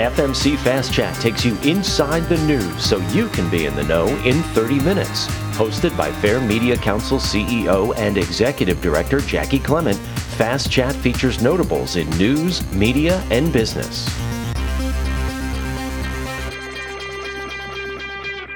FMC 0.00 0.56
Fast 0.56 0.94
Chat 0.94 1.14
takes 1.16 1.44
you 1.44 1.58
inside 1.58 2.20
the 2.20 2.38
news 2.46 2.82
so 2.82 2.96
you 3.08 3.28
can 3.28 3.50
be 3.50 3.66
in 3.66 3.76
the 3.76 3.84
know 3.84 4.06
in 4.24 4.42
30 4.54 4.80
minutes. 4.80 5.26
Hosted 5.58 5.94
by 5.94 6.10
Fair 6.10 6.40
Media 6.40 6.74
Council 6.74 7.18
CEO 7.18 7.94
and 7.98 8.16
Executive 8.16 8.80
Director 8.80 9.18
Jaci 9.18 9.62
Clement, 9.62 9.98
Fast 10.38 10.70
Chat 10.70 10.94
features 10.94 11.42
notables 11.42 11.96
in 11.96 12.08
news, 12.16 12.66
media, 12.72 13.22
and 13.30 13.52
business. 13.52 14.08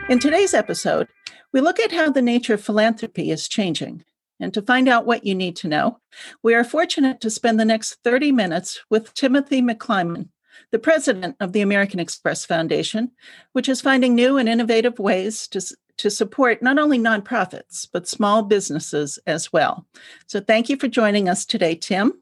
In 0.08 0.18
today's 0.18 0.54
episode, 0.54 1.08
we 1.52 1.60
look 1.60 1.78
at 1.78 1.92
how 1.92 2.08
the 2.08 2.22
nature 2.22 2.54
of 2.54 2.64
philanthropy 2.64 3.30
is 3.30 3.48
changing. 3.48 4.02
And 4.40 4.54
to 4.54 4.62
find 4.62 4.88
out 4.88 5.04
what 5.04 5.26
you 5.26 5.34
need 5.34 5.56
to 5.56 5.68
know, 5.68 5.98
we 6.42 6.54
are 6.54 6.64
fortunate 6.64 7.20
to 7.20 7.28
spend 7.28 7.60
the 7.60 7.66
next 7.66 7.98
30 8.02 8.32
minutes 8.32 8.80
with 8.88 9.12
Timothy 9.12 9.60
McClimon, 9.60 10.30
the 10.74 10.78
president 10.80 11.36
of 11.38 11.52
the 11.52 11.60
American 11.60 12.00
Express 12.00 12.44
Foundation, 12.44 13.12
which 13.52 13.68
is 13.68 13.80
finding 13.80 14.12
new 14.12 14.38
and 14.38 14.48
innovative 14.48 14.98
ways 14.98 15.46
to, 15.46 15.62
to 15.98 16.10
support 16.10 16.62
not 16.62 16.80
only 16.80 16.98
nonprofits, 16.98 17.86
but 17.92 18.08
small 18.08 18.42
businesses 18.42 19.16
as 19.24 19.52
well. 19.52 19.86
So 20.26 20.40
thank 20.40 20.68
you 20.68 20.76
for 20.76 20.88
joining 20.88 21.28
us 21.28 21.46
today, 21.46 21.76
Tim. 21.76 22.20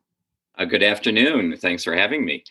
Uh, 0.58 0.66
good 0.66 0.82
afternoon. 0.82 1.56
Thanks 1.56 1.82
for 1.82 1.96
having 1.96 2.26
me. 2.26 2.44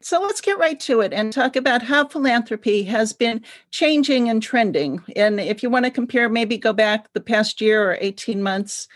So 0.00 0.22
let's 0.22 0.40
get 0.40 0.56
right 0.56 0.78
to 0.78 1.00
it 1.00 1.12
and 1.12 1.32
talk 1.32 1.56
about 1.56 1.82
how 1.82 2.06
philanthropy 2.06 2.84
has 2.84 3.12
been 3.12 3.42
changing 3.72 4.28
and 4.28 4.40
trending. 4.40 5.02
And 5.16 5.40
if 5.40 5.64
you 5.64 5.68
want 5.68 5.84
to 5.84 5.90
compare, 5.90 6.28
maybe 6.28 6.58
go 6.58 6.72
back 6.72 7.12
the 7.12 7.20
past 7.20 7.60
year 7.60 7.90
or 7.90 7.98
18 8.00 8.40
months 8.40 8.86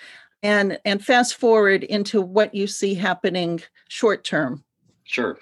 and, 0.45 0.79
and 0.85 1.05
fast 1.05 1.35
forward 1.35 1.83
into 1.83 2.21
what 2.21 2.55
you 2.55 2.69
see 2.69 2.95
happening 2.95 3.61
short 3.89 4.23
term. 4.23 4.63
Sure. 5.03 5.37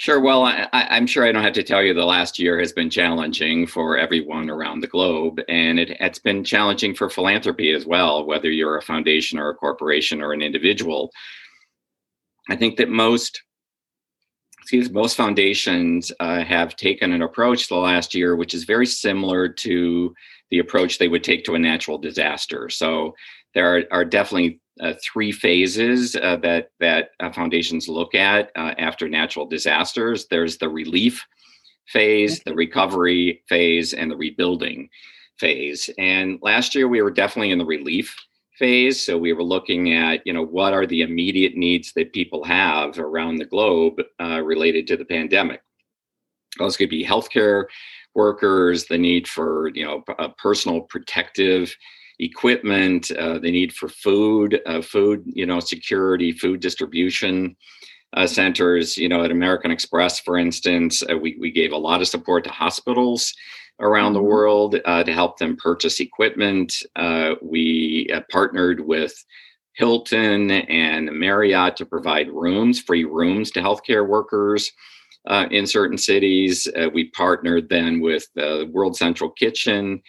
Sure. 0.00 0.18
Well, 0.18 0.44
I, 0.44 0.66
am 0.72 1.06
sure 1.06 1.26
I 1.26 1.32
don't 1.32 1.42
have 1.42 1.52
to 1.52 1.62
tell 1.62 1.82
you 1.82 1.92
the 1.92 2.06
last 2.06 2.38
year 2.38 2.58
has 2.58 2.72
been 2.72 2.88
challenging 2.88 3.66
for 3.66 3.98
everyone 3.98 4.48
around 4.48 4.80
the 4.80 4.86
globe, 4.86 5.42
and 5.46 5.78
it, 5.78 5.90
it's 6.00 6.18
been 6.18 6.42
challenging 6.42 6.94
for 6.94 7.10
philanthropy 7.10 7.70
as 7.72 7.84
well, 7.84 8.24
whether 8.24 8.48
you're 8.48 8.78
a 8.78 8.82
foundation 8.82 9.38
or 9.38 9.50
a 9.50 9.54
corporation 9.54 10.22
or 10.22 10.32
an 10.32 10.40
individual. 10.40 11.10
I 12.48 12.56
think 12.56 12.78
that 12.78 12.88
most 12.88 13.42
excuse 14.62 14.90
most 14.90 15.18
foundations 15.18 16.10
uh, 16.18 16.44
have 16.44 16.76
taken 16.76 17.12
an 17.12 17.20
approach 17.20 17.68
the 17.68 17.76
last 17.76 18.14
year 18.14 18.36
which 18.36 18.54
is 18.54 18.64
very 18.64 18.86
similar 18.86 19.48
to 19.48 20.14
the 20.50 20.60
approach 20.60 20.96
they 20.96 21.08
would 21.08 21.24
take 21.24 21.44
to 21.44 21.54
a 21.54 21.58
natural 21.58 21.98
disaster 21.98 22.68
so 22.68 23.14
there 23.54 23.76
are, 23.76 23.82
are 23.90 24.04
definitely 24.04 24.60
uh, 24.80 24.94
three 25.02 25.32
phases 25.32 26.16
uh, 26.16 26.36
that 26.36 26.70
that 26.80 27.10
uh, 27.20 27.30
foundations 27.32 27.88
look 27.88 28.14
at 28.14 28.50
uh, 28.56 28.74
after 28.78 29.08
natural 29.08 29.46
disasters. 29.46 30.26
There's 30.26 30.58
the 30.58 30.68
relief 30.68 31.26
phase, 31.86 32.40
the 32.44 32.54
recovery 32.54 33.42
phase, 33.48 33.92
and 33.92 34.10
the 34.10 34.16
rebuilding 34.16 34.88
phase. 35.38 35.90
And 35.98 36.38
last 36.42 36.74
year 36.74 36.88
we 36.88 37.02
were 37.02 37.10
definitely 37.10 37.50
in 37.50 37.58
the 37.58 37.64
relief 37.64 38.14
phase. 38.58 39.04
So 39.04 39.16
we 39.16 39.32
were 39.32 39.42
looking 39.42 39.94
at, 39.94 40.24
you 40.26 40.32
know, 40.32 40.44
what 40.44 40.74
are 40.74 40.86
the 40.86 41.00
immediate 41.00 41.56
needs 41.56 41.92
that 41.94 42.12
people 42.12 42.44
have 42.44 42.98
around 42.98 43.36
the 43.36 43.46
globe 43.46 44.00
uh, 44.20 44.42
related 44.42 44.86
to 44.88 44.96
the 44.96 45.04
pandemic. 45.04 45.62
Those 46.58 46.76
could 46.76 46.90
be 46.90 47.04
healthcare 47.04 47.64
workers, 48.14 48.84
the 48.84 48.98
need 48.98 49.26
for, 49.26 49.68
you 49.68 49.84
know, 49.84 50.04
personal 50.36 50.82
protective 50.82 51.74
equipment, 52.20 53.10
uh, 53.12 53.38
the 53.38 53.50
need 53.50 53.72
for 53.72 53.88
food, 53.88 54.60
uh, 54.66 54.82
food, 54.82 55.24
you 55.26 55.46
know, 55.46 55.58
security, 55.58 56.32
food 56.32 56.60
distribution 56.60 57.56
uh, 58.16 58.26
centers. 58.26 58.96
You 58.96 59.08
know, 59.08 59.24
at 59.24 59.30
American 59.30 59.70
Express, 59.70 60.20
for 60.20 60.36
instance, 60.36 61.02
uh, 61.10 61.16
we, 61.16 61.36
we 61.40 61.50
gave 61.50 61.72
a 61.72 61.78
lot 61.78 62.00
of 62.00 62.08
support 62.08 62.44
to 62.44 62.50
hospitals 62.50 63.34
around 63.80 64.12
the 64.12 64.18
mm-hmm. 64.18 64.28
world 64.28 64.76
uh, 64.84 65.02
to 65.02 65.12
help 65.12 65.38
them 65.38 65.56
purchase 65.56 66.00
equipment. 66.00 66.74
Uh, 66.96 67.34
we 67.42 68.08
partnered 68.30 68.80
with 68.80 69.14
Hilton 69.74 70.50
and 70.50 71.10
Marriott 71.12 71.76
to 71.76 71.86
provide 71.86 72.28
rooms, 72.28 72.80
free 72.80 73.04
rooms 73.04 73.50
to 73.52 73.60
healthcare 73.60 74.06
workers. 74.06 74.70
Uh, 75.26 75.46
in 75.50 75.66
certain 75.66 75.98
cities. 75.98 76.66
Uh, 76.74 76.88
we 76.94 77.10
partnered 77.10 77.68
then 77.68 78.00
with 78.00 78.26
the 78.36 78.70
World 78.72 78.96
Central 78.96 79.28
Kitchen 79.28 80.00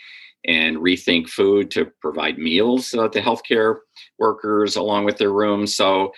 and 0.46 0.78
rethink 0.78 1.30
food 1.30 1.70
to 1.72 1.92
provide 2.02 2.38
meals 2.38 2.94
uh, 2.94 3.08
to 3.10 3.22
healthcare 3.22 3.78
workers 4.18 4.76
along 4.76 5.06
with 5.06 5.18
their 5.18 5.32
rooms. 5.32 5.76
So, 5.76 6.12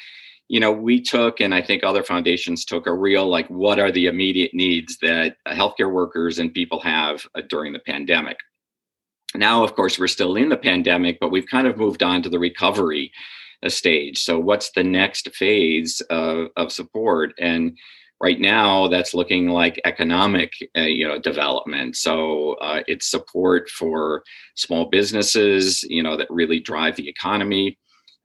you 0.47 0.59
know, 0.59 0.71
we 0.71 1.01
took, 1.01 1.39
and 1.39 1.53
I 1.53 1.61
think 1.61 1.83
other 1.83 2.03
foundations 2.03 2.65
took 2.65 2.87
a 2.87 2.93
real 2.93 3.27
like, 3.27 3.47
what 3.49 3.79
are 3.79 3.91
the 3.91 4.07
immediate 4.07 4.53
needs 4.53 4.97
that 5.01 5.37
uh, 5.45 5.53
healthcare 5.53 5.91
workers 5.91 6.39
and 6.39 6.53
people 6.53 6.79
have 6.81 7.25
uh, 7.35 7.41
during 7.49 7.73
the 7.73 7.79
pandemic? 7.79 8.37
Now, 9.35 9.63
of 9.63 9.75
course, 9.75 9.97
we're 9.97 10.07
still 10.07 10.35
in 10.35 10.49
the 10.49 10.57
pandemic, 10.57 11.17
but 11.19 11.31
we've 11.31 11.47
kind 11.47 11.67
of 11.67 11.77
moved 11.77 12.03
on 12.03 12.21
to 12.21 12.29
the 12.29 12.39
recovery 12.39 13.11
uh, 13.63 13.69
stage. 13.69 14.19
So, 14.19 14.39
what's 14.39 14.71
the 14.71 14.83
next 14.83 15.33
phase 15.35 16.01
of, 16.09 16.49
of 16.55 16.71
support? 16.71 17.33
And 17.39 17.77
right 18.21 18.39
now 18.39 18.87
that's 18.87 19.13
looking 19.13 19.49
like 19.49 19.81
economic 19.85 20.53
uh, 20.77 20.81
you 20.81 21.07
know 21.07 21.19
development. 21.19 21.97
So 21.97 22.53
uh, 22.53 22.81
it's 22.87 23.09
support 23.09 23.69
for 23.69 24.23
small 24.55 24.85
businesses 24.89 25.83
you 25.83 26.01
know 26.01 26.17
that 26.17 26.27
really 26.29 26.59
drive 26.59 26.95
the 26.95 27.09
economy 27.09 27.77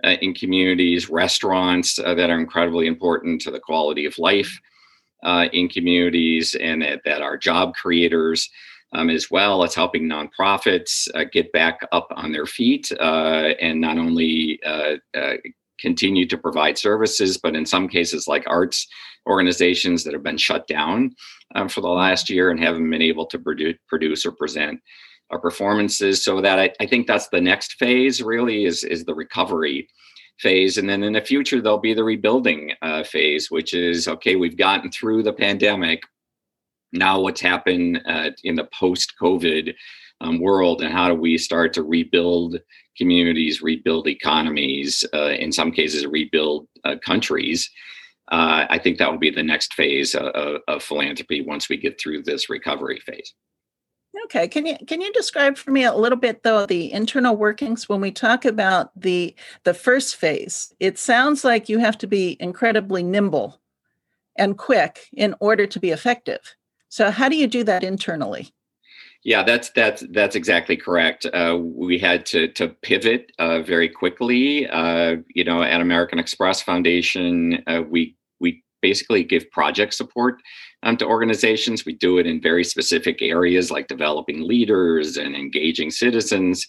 uh, 0.05 0.17
in 0.23 0.35
communities 0.35 1.09
restaurants 1.11 1.99
uh, 1.99 2.15
that 2.15 2.31
are 2.31 2.39
incredibly 2.39 2.87
important 2.87 3.41
to 3.43 3.51
the 3.51 3.61
quality 3.61 4.07
of 4.07 4.17
life 4.19 4.59
uh, 5.25 5.47
in 5.53 5.69
communities 5.69 6.55
and 6.61 6.83
that, 6.83 7.01
that 7.05 7.21
are 7.21 7.37
job 7.37 7.75
creators 7.75 8.49
um, 8.93 9.11
as 9.11 9.29
well 9.31 9.65
it's 9.65 9.75
helping 9.75 10.05
nonprofits 10.05 11.09
uh, 11.15 11.25
get 11.33 11.51
back 11.53 11.81
up 11.91 12.07
on 12.15 12.31
their 12.31 12.47
feet 12.47 12.93
and 13.01 13.81
not 13.81 13.99
only 13.99 14.61
continue 15.81 16.27
to 16.27 16.39
provide 16.39 16.77
services 16.77 17.39
but 17.39 17.57
in 17.57 17.67
some 17.67 17.89
cases 17.89 18.27
like 18.29 18.45
arts 18.47 18.87
organizations 19.29 20.05
that 20.05 20.13
have 20.13 20.23
been 20.23 20.39
shut 20.39 20.67
down 20.67 21.15
um, 21.55 21.69
for 21.69 21.81
the 21.81 21.89
last 21.89 22.29
year 22.31 22.51
and 22.51 22.59
haven't 22.59 22.89
been 22.91 23.03
able 23.03 23.27
to 23.27 23.39
produce, 23.39 23.77
produce 23.87 24.27
or 24.27 24.33
present 24.33 24.81
our 25.31 25.39
performances. 25.39 26.25
So 26.25 26.41
that 26.41 26.59
I, 26.59 26.73
I 26.81 26.87
think 26.87 27.07
that's 27.07 27.29
the 27.29 27.41
next 27.41 27.75
phase 27.75 28.23
really 28.23 28.65
is, 28.65 28.83
is 28.85 29.05
the 29.05 29.15
recovery 29.15 29.89
phase. 30.39 30.79
And 30.79 30.89
then 30.89 31.03
in 31.03 31.13
the 31.13 31.21
future, 31.21 31.61
there'll 31.61 31.79
be 31.79 31.95
the 31.95 32.05
rebuilding 32.05 32.73
uh, 32.81 33.05
phase, 33.05 33.51
which 33.51 33.75
is, 33.75 34.09
okay, 34.09 34.37
we've 34.37 34.57
gotten 34.57 34.91
through 34.91 35.23
the 35.23 35.33
pandemic. 35.33 36.03
Now 36.93 37.21
what's 37.21 37.41
happened 37.41 38.01
uh, 38.07 38.31
in 38.45 38.55
the 38.55 38.69
post-COVID 38.73 39.75
um, 40.21 40.41
world 40.41 40.83
and 40.83 40.93
how 40.93 41.09
do 41.09 41.15
we 41.15 41.37
start 41.39 41.73
to 41.75 41.83
rebuild 41.83 42.59
communities, 42.99 43.63
rebuild 43.63 44.07
economies, 44.09 45.05
uh, 45.15 45.31
in 45.31 45.53
some 45.53 45.73
cases, 45.73 46.07
rebuild 46.07 46.67
uh, 46.85 46.97
countries 47.05 47.71
uh, 48.31 48.67
I 48.69 48.79
think 48.79 48.99
that 48.99 49.11
will 49.11 49.19
be 49.19 49.31
the 49.31 49.43
next 49.43 49.73
phase 49.73 50.15
of, 50.15 50.61
of, 50.69 50.83
philanthropy 50.83 51.41
once 51.41 51.69
we 51.69 51.79
get 51.79 51.99
through 51.99 52.25
this 52.25 52.51
recovery 52.51 53.01
phase. 53.01 53.33
Okay, 54.25 54.49
can 54.49 54.67
you 54.67 54.77
can 54.87 55.01
you 55.01 55.13
describe 55.13 55.57
for 55.57 55.71
me 55.71 55.85
a 55.85 55.95
little 55.95 56.19
bit 56.19 56.43
though 56.43 56.67
the 56.67 56.93
internal 56.93 57.37
workings 57.37 57.89
when 57.89 58.01
we 58.01 58.11
talk 58.11 58.45
about 58.45 58.91
the 59.01 59.35
the 59.65 59.75
first 59.75 60.17
phase? 60.17 60.73
It 60.81 60.99
sounds 60.99 61.45
like 61.45 61.69
you 61.69 61.79
have 61.79 61.97
to 61.99 62.07
be 62.07 62.37
incredibly 62.41 63.03
nimble 63.03 63.61
and 64.37 64.59
quick 64.59 65.09
in 65.13 65.35
order 65.41 65.67
to 65.67 65.81
be 65.81 65.91
effective. 65.91 66.57
So 66.89 67.11
how 67.11 67.29
do 67.29 67.37
you 67.37 67.47
do 67.47 67.65
that 67.65 67.85
internally? 67.85 68.53
Yeah, 69.25 69.43
that's 69.43 69.71
that's 69.71 70.05
that's 70.13 70.37
exactly 70.37 70.77
correct. 70.77 71.27
Uh, 71.27 71.59
we 71.61 71.99
had 71.99 72.25
to 72.27 72.49
to 72.53 72.69
pivot 72.69 73.31
uh, 73.39 73.61
very 73.63 73.89
quickly. 73.89 74.67
Uh, 74.69 75.17
you 75.35 75.45
know, 75.45 75.63
at 75.63 75.81
American 75.81 76.19
Express 76.19 76.63
Foundation, 76.63 77.63
uh, 77.67 77.83
we 77.89 78.17
basically 78.81 79.25
give 79.25 79.51
project 79.51 79.95
support 79.95 80.41
um, 80.83 80.97
to 80.99 81.07
organizations. 81.07 81.85
We 81.85 81.95
do 81.95 82.19
it 82.19 82.27
in 82.27 82.41
very 82.41 82.65
specific 82.65 83.21
areas 83.23 83.71
like 83.71 83.89
developing 83.89 84.47
leaders 84.47 85.17
and 85.17 85.35
engaging 85.35 85.91
citizens 85.91 86.67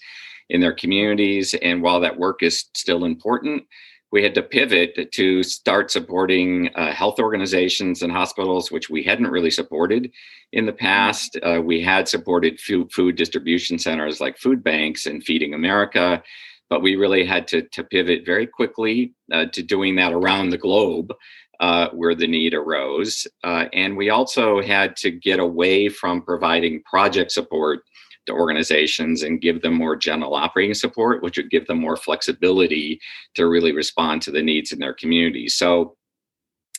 in 0.49 0.61
their 0.61 0.73
communities. 0.73 1.53
And 1.61 1.81
while 1.81 1.99
that 1.99 2.17
work 2.17 2.41
is 2.41 2.65
still 2.75 3.05
important, 3.05 3.63
we 4.11 4.23
had 4.23 4.33
to 4.35 4.41
pivot 4.41 5.11
to 5.11 5.43
start 5.43 5.91
supporting 5.91 6.69
uh, 6.75 6.91
health 6.91 7.19
organizations 7.19 8.01
and 8.01 8.11
hospitals, 8.11 8.71
which 8.71 8.89
we 8.89 9.03
hadn't 9.03 9.27
really 9.27 9.51
supported 9.51 10.11
in 10.51 10.65
the 10.65 10.73
past. 10.73 11.37
Uh, 11.43 11.61
we 11.63 11.81
had 11.81 12.07
supported 12.07 12.59
food, 12.59 12.91
food 12.91 13.15
distribution 13.15 13.77
centers 13.77 14.19
like 14.19 14.37
food 14.37 14.63
banks 14.63 15.05
and 15.05 15.23
Feeding 15.23 15.53
America, 15.53 16.23
but 16.69 16.81
we 16.81 16.95
really 16.95 17.25
had 17.25 17.47
to, 17.49 17.61
to 17.61 17.83
pivot 17.83 18.25
very 18.25 18.47
quickly 18.47 19.13
uh, 19.31 19.45
to 19.53 19.61
doing 19.61 19.95
that 19.95 20.13
around 20.13 20.49
the 20.49 20.57
globe 20.57 21.13
uh, 21.59 21.89
where 21.89 22.15
the 22.15 22.27
need 22.27 22.53
arose. 22.53 23.27
Uh, 23.43 23.65
and 23.73 23.95
we 23.95 24.09
also 24.09 24.61
had 24.61 24.95
to 24.95 25.11
get 25.11 25.39
away 25.39 25.89
from 25.89 26.21
providing 26.21 26.81
project 26.83 27.31
support 27.31 27.81
to 28.25 28.33
organizations 28.33 29.23
and 29.23 29.41
give 29.41 29.61
them 29.61 29.73
more 29.73 29.95
general 29.95 30.35
operating 30.35 30.73
support, 30.73 31.23
which 31.23 31.37
would 31.37 31.49
give 31.49 31.67
them 31.67 31.79
more 31.79 31.95
flexibility 31.95 32.99
to 33.35 33.47
really 33.47 33.71
respond 33.71 34.21
to 34.21 34.31
the 34.31 34.41
needs 34.41 34.71
in 34.71 34.79
their 34.79 34.93
communities. 34.93 35.55
So 35.55 35.95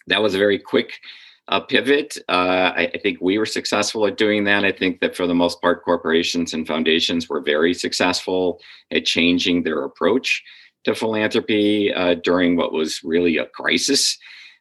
that 0.07 0.23
was 0.23 0.35
a 0.35 0.39
very 0.39 0.59
quick 0.59 1.01
a 1.51 1.61
pivot. 1.61 2.17
Uh, 2.29 2.73
I, 2.77 2.91
I, 2.95 2.99
think 2.99 3.19
we 3.21 3.37
were 3.37 3.47
successful 3.47 4.07
at 4.07 4.17
doing 4.17 4.45
that. 4.45 4.65
I 4.65 4.71
think 4.71 5.01
that 5.01 5.17
for 5.17 5.27
the 5.27 5.35
most 5.35 5.61
part, 5.61 5.85
corporations 5.85 6.55
and 6.55 6.67
foundations 6.67 7.29
were 7.29 7.41
very 7.41 7.75
successful 7.75 8.61
at 8.93 9.05
changing 9.05 9.65
their 9.65 9.83
approach 9.85 10.45
to 10.85 10.95
philanthropy 10.95 11.93
uh, 11.93 12.15
during 12.23 12.57
what 12.57 12.73
was 12.73 13.03
really 13.03 13.37
a 13.37 13.47
crisis 13.47 14.17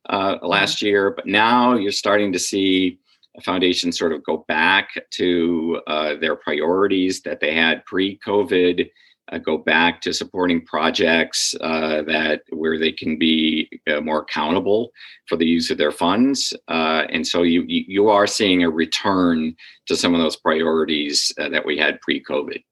uh, 0.10 0.36
mm-hmm. 0.36 0.46
last 0.46 0.82
year. 0.82 1.12
But 1.12 1.28
now 1.28 1.76
you're 1.76 1.92
starting 1.92 2.34
to 2.34 2.40
see 2.40 2.98
foundations 3.44 3.98
sort 3.98 4.14
of 4.14 4.24
go 4.24 4.46
back 4.48 4.90
to 5.12 5.82
uh, 5.88 6.16
their 6.16 6.36
priorities 6.36 7.22
that 7.22 7.40
they 7.40 7.54
had 7.54 7.86
pre-COVID 7.86 8.90
uh, 9.32 9.38
go 9.38 9.58
back 9.58 10.02
to 10.02 10.14
supporting 10.14 10.66
projects 10.66 11.56
uh, 11.62 12.02
that 12.04 12.42
where 12.50 12.80
they 12.80 12.92
can 12.92 13.18
be 13.18 13.70
uh, 13.88 14.02
more 14.02 14.22
accountable 14.22 14.92
for 15.28 15.36
the 15.36 15.46
use 15.46 15.70
of 15.70 15.78
their 15.78 15.92
funds, 15.92 16.54
uh, 16.68 17.04
and 17.10 17.26
so 17.26 17.44
you 17.44 17.64
you 17.68 18.10
are 18.10 18.28
seeing 18.28 18.64
a 18.64 18.70
return 18.70 19.56
to 19.86 19.96
some 19.96 20.14
of 20.14 20.22
those 20.22 20.36
priorities 20.36 21.32
uh, 21.40 21.50
that 21.50 21.66
we 21.66 21.78
had 21.78 22.02
pre-COVID. 22.02 22.64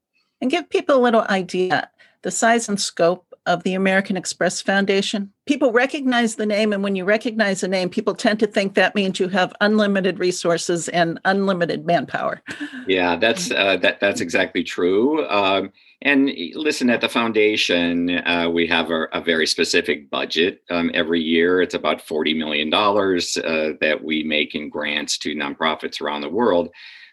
And 0.42 0.52
give 0.52 0.70
people 0.70 0.96
a 0.96 1.02
little 1.02 1.26
idea 1.30 1.90
the 2.24 2.32
size 2.32 2.68
and 2.68 2.80
scope 2.80 3.27
of 3.48 3.64
the 3.64 3.74
American 3.74 4.16
Express 4.18 4.62
Foundation. 4.62 5.32
People 5.48 5.72
recognize 5.72 6.36
the 6.36 6.46
name, 6.46 6.74
and 6.74 6.84
when 6.84 6.96
you 6.96 7.06
recognize 7.06 7.64
a 7.64 7.68
name, 7.68 7.90
people 7.90 8.14
tend 8.14 8.40
to 8.40 8.48
think 8.48 8.76
that 8.76 8.94
means 8.94 9.20
you 9.20 9.30
have 9.30 9.54
unlimited 9.62 10.20
resources 10.20 10.90
and 10.90 11.20
unlimited 11.26 11.86
manpower. 11.86 12.42
Yeah, 12.86 13.16
that's 13.16 13.52
uh, 13.52 13.78
that 13.78 14.00
that's 14.00 14.22
exactly 14.22 14.64
true. 14.64 15.28
Um, 15.28 15.72
and 16.02 16.32
listen, 16.54 16.90
at 16.90 17.02
the 17.02 17.10
foundation, 17.10 18.20
uh, 18.20 18.50
we 18.50 18.68
have 18.68 18.92
a, 18.92 19.06
a, 19.14 19.22
very 19.22 19.48
specific 19.48 20.12
budget 20.12 20.62
um, 20.70 20.92
every 20.94 21.20
year. 21.20 21.60
It's 21.60 21.74
about 21.74 22.06
$40 22.06 22.38
million 22.38 22.72
uh, 22.72 23.78
that 23.82 24.04
we 24.04 24.24
make 24.24 24.54
in 24.54 24.70
grants 24.70 25.18
to 25.20 25.36
nonprofits 25.36 26.00
around 26.00 26.22
the 26.22 26.30
world. 26.30 26.70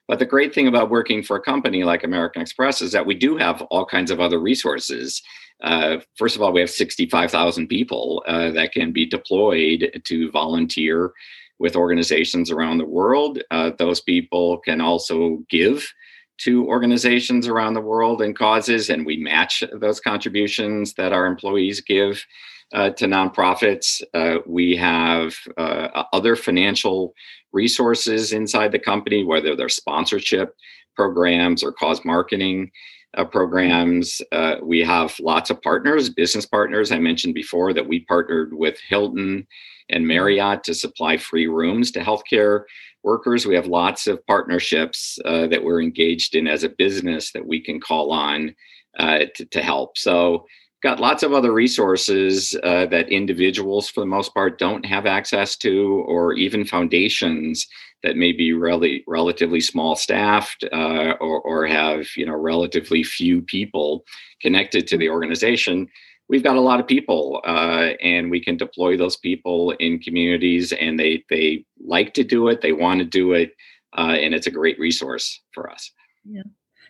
But 0.06 0.18
the 0.18 0.26
great 0.26 0.54
thing 0.54 0.68
about 0.68 0.90
working 0.90 1.22
for 1.22 1.36
a 1.36 1.42
company 1.42 1.82
like 1.82 2.04
American 2.04 2.42
Express 2.42 2.82
is 2.82 2.92
that 2.92 3.06
we 3.06 3.14
do 3.14 3.38
have 3.38 3.62
all 3.62 3.86
kinds 3.86 4.10
of 4.10 4.20
other 4.20 4.38
resources. 4.38 5.22
Uh, 5.62 5.98
first 6.16 6.36
of 6.36 6.42
all, 6.42 6.52
we 6.52 6.60
have 6.60 6.70
65,000 6.70 7.68
people 7.68 8.22
uh, 8.26 8.50
that 8.50 8.72
can 8.72 8.92
be 8.92 9.06
deployed 9.06 10.02
to 10.04 10.30
volunteer 10.30 11.12
with 11.58 11.76
organizations 11.76 12.50
around 12.50 12.78
the 12.78 12.84
world. 12.84 13.42
Uh, 13.50 13.70
those 13.78 14.00
people 14.00 14.58
can 14.58 14.80
also 14.80 15.38
give 15.48 15.92
to 16.36 16.66
organizations 16.66 17.46
around 17.46 17.74
the 17.74 17.80
world 17.80 18.20
and 18.20 18.36
causes, 18.36 18.90
and 18.90 19.06
we 19.06 19.16
match 19.16 19.62
those 19.72 20.00
contributions 20.00 20.94
that 20.94 21.12
our 21.12 21.26
employees 21.26 21.80
give 21.80 22.24
uh, 22.72 22.90
to 22.90 23.06
nonprofits. 23.06 24.02
Uh, 24.14 24.40
we 24.46 24.76
have 24.76 25.36
uh, 25.56 26.04
other 26.12 26.34
financial 26.34 27.14
resources 27.52 28.32
inside 28.32 28.72
the 28.72 28.78
company, 28.78 29.24
whether 29.24 29.54
they're 29.54 29.68
sponsorship 29.68 30.56
programs 30.96 31.62
or 31.62 31.72
cause 31.72 32.04
marketing. 32.04 32.70
Uh, 33.16 33.24
programs. 33.24 34.20
Uh, 34.32 34.56
we 34.60 34.80
have 34.80 35.14
lots 35.20 35.48
of 35.48 35.62
partners, 35.62 36.10
business 36.10 36.46
partners. 36.46 36.90
I 36.90 36.98
mentioned 36.98 37.34
before 37.34 37.72
that 37.72 37.86
we 37.86 38.00
partnered 38.00 38.52
with 38.54 38.76
Hilton 38.88 39.46
and 39.88 40.06
Marriott 40.06 40.64
to 40.64 40.74
supply 40.74 41.16
free 41.16 41.46
rooms 41.46 41.92
to 41.92 42.00
healthcare 42.00 42.64
workers. 43.04 43.46
We 43.46 43.54
have 43.54 43.66
lots 43.66 44.06
of 44.06 44.26
partnerships 44.26 45.18
uh, 45.24 45.46
that 45.48 45.62
we're 45.62 45.82
engaged 45.82 46.34
in 46.34 46.48
as 46.48 46.64
a 46.64 46.70
business 46.70 47.30
that 47.32 47.46
we 47.46 47.60
can 47.60 47.80
call 47.80 48.10
on 48.10 48.54
uh, 48.98 49.20
to, 49.36 49.44
to, 49.44 49.62
help. 49.62 49.96
So, 49.98 50.46
got 50.84 51.00
lots 51.00 51.22
of 51.22 51.32
other 51.32 51.50
resources 51.50 52.54
uh, 52.62 52.84
that 52.86 53.08
individuals, 53.08 53.88
for 53.88 54.00
the 54.00 54.06
most 54.06 54.34
part, 54.34 54.58
don't 54.58 54.84
have 54.84 55.06
access 55.06 55.56
to, 55.56 56.04
or 56.06 56.34
even 56.34 56.62
foundations 56.62 57.66
that 58.02 58.18
may 58.18 58.32
be 58.32 58.52
really 58.52 59.02
relatively 59.08 59.62
small 59.62 59.96
staffed 59.96 60.62
uh, 60.74 61.14
or, 61.22 61.40
or 61.40 61.66
have 61.66 62.06
you 62.16 62.26
know 62.26 62.36
relatively 62.36 63.02
few 63.02 63.40
people 63.40 64.04
connected 64.42 64.86
to 64.86 64.98
the 64.98 65.08
organization. 65.08 65.88
We've 66.28 66.44
got 66.44 66.56
a 66.56 66.60
lot 66.60 66.80
of 66.80 66.86
people 66.86 67.40
uh, 67.46 67.92
and 68.02 68.30
we 68.30 68.44
can 68.44 68.58
deploy 68.58 68.98
those 68.98 69.16
people 69.16 69.70
in 69.80 70.00
communities 70.00 70.72
and 70.72 71.00
they 71.00 71.24
they 71.30 71.64
like 71.80 72.12
to 72.14 72.24
do 72.24 72.48
it 72.48 72.60
they 72.60 72.72
want 72.72 72.98
to 72.98 73.06
do 73.06 73.32
it 73.32 73.52
uh, 73.96 74.16
and 74.22 74.34
it's 74.34 74.46
a 74.46 74.50
great 74.50 74.78
resource 74.78 75.40
for 75.54 75.70
us. 75.70 75.90
Yeah 76.26 76.42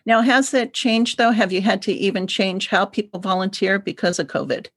now 0.05 0.21
has 0.21 0.51
that 0.51 0.73
changed 0.73 1.17
though 1.17 1.31
have 1.31 1.51
you 1.51 1.61
had 1.61 1.81
to 1.81 1.91
even 1.91 2.27
change 2.27 2.67
how 2.67 2.85
people 2.85 3.19
volunteer 3.19 3.79
because 3.79 4.19
of 4.19 4.27
covid 4.27 4.67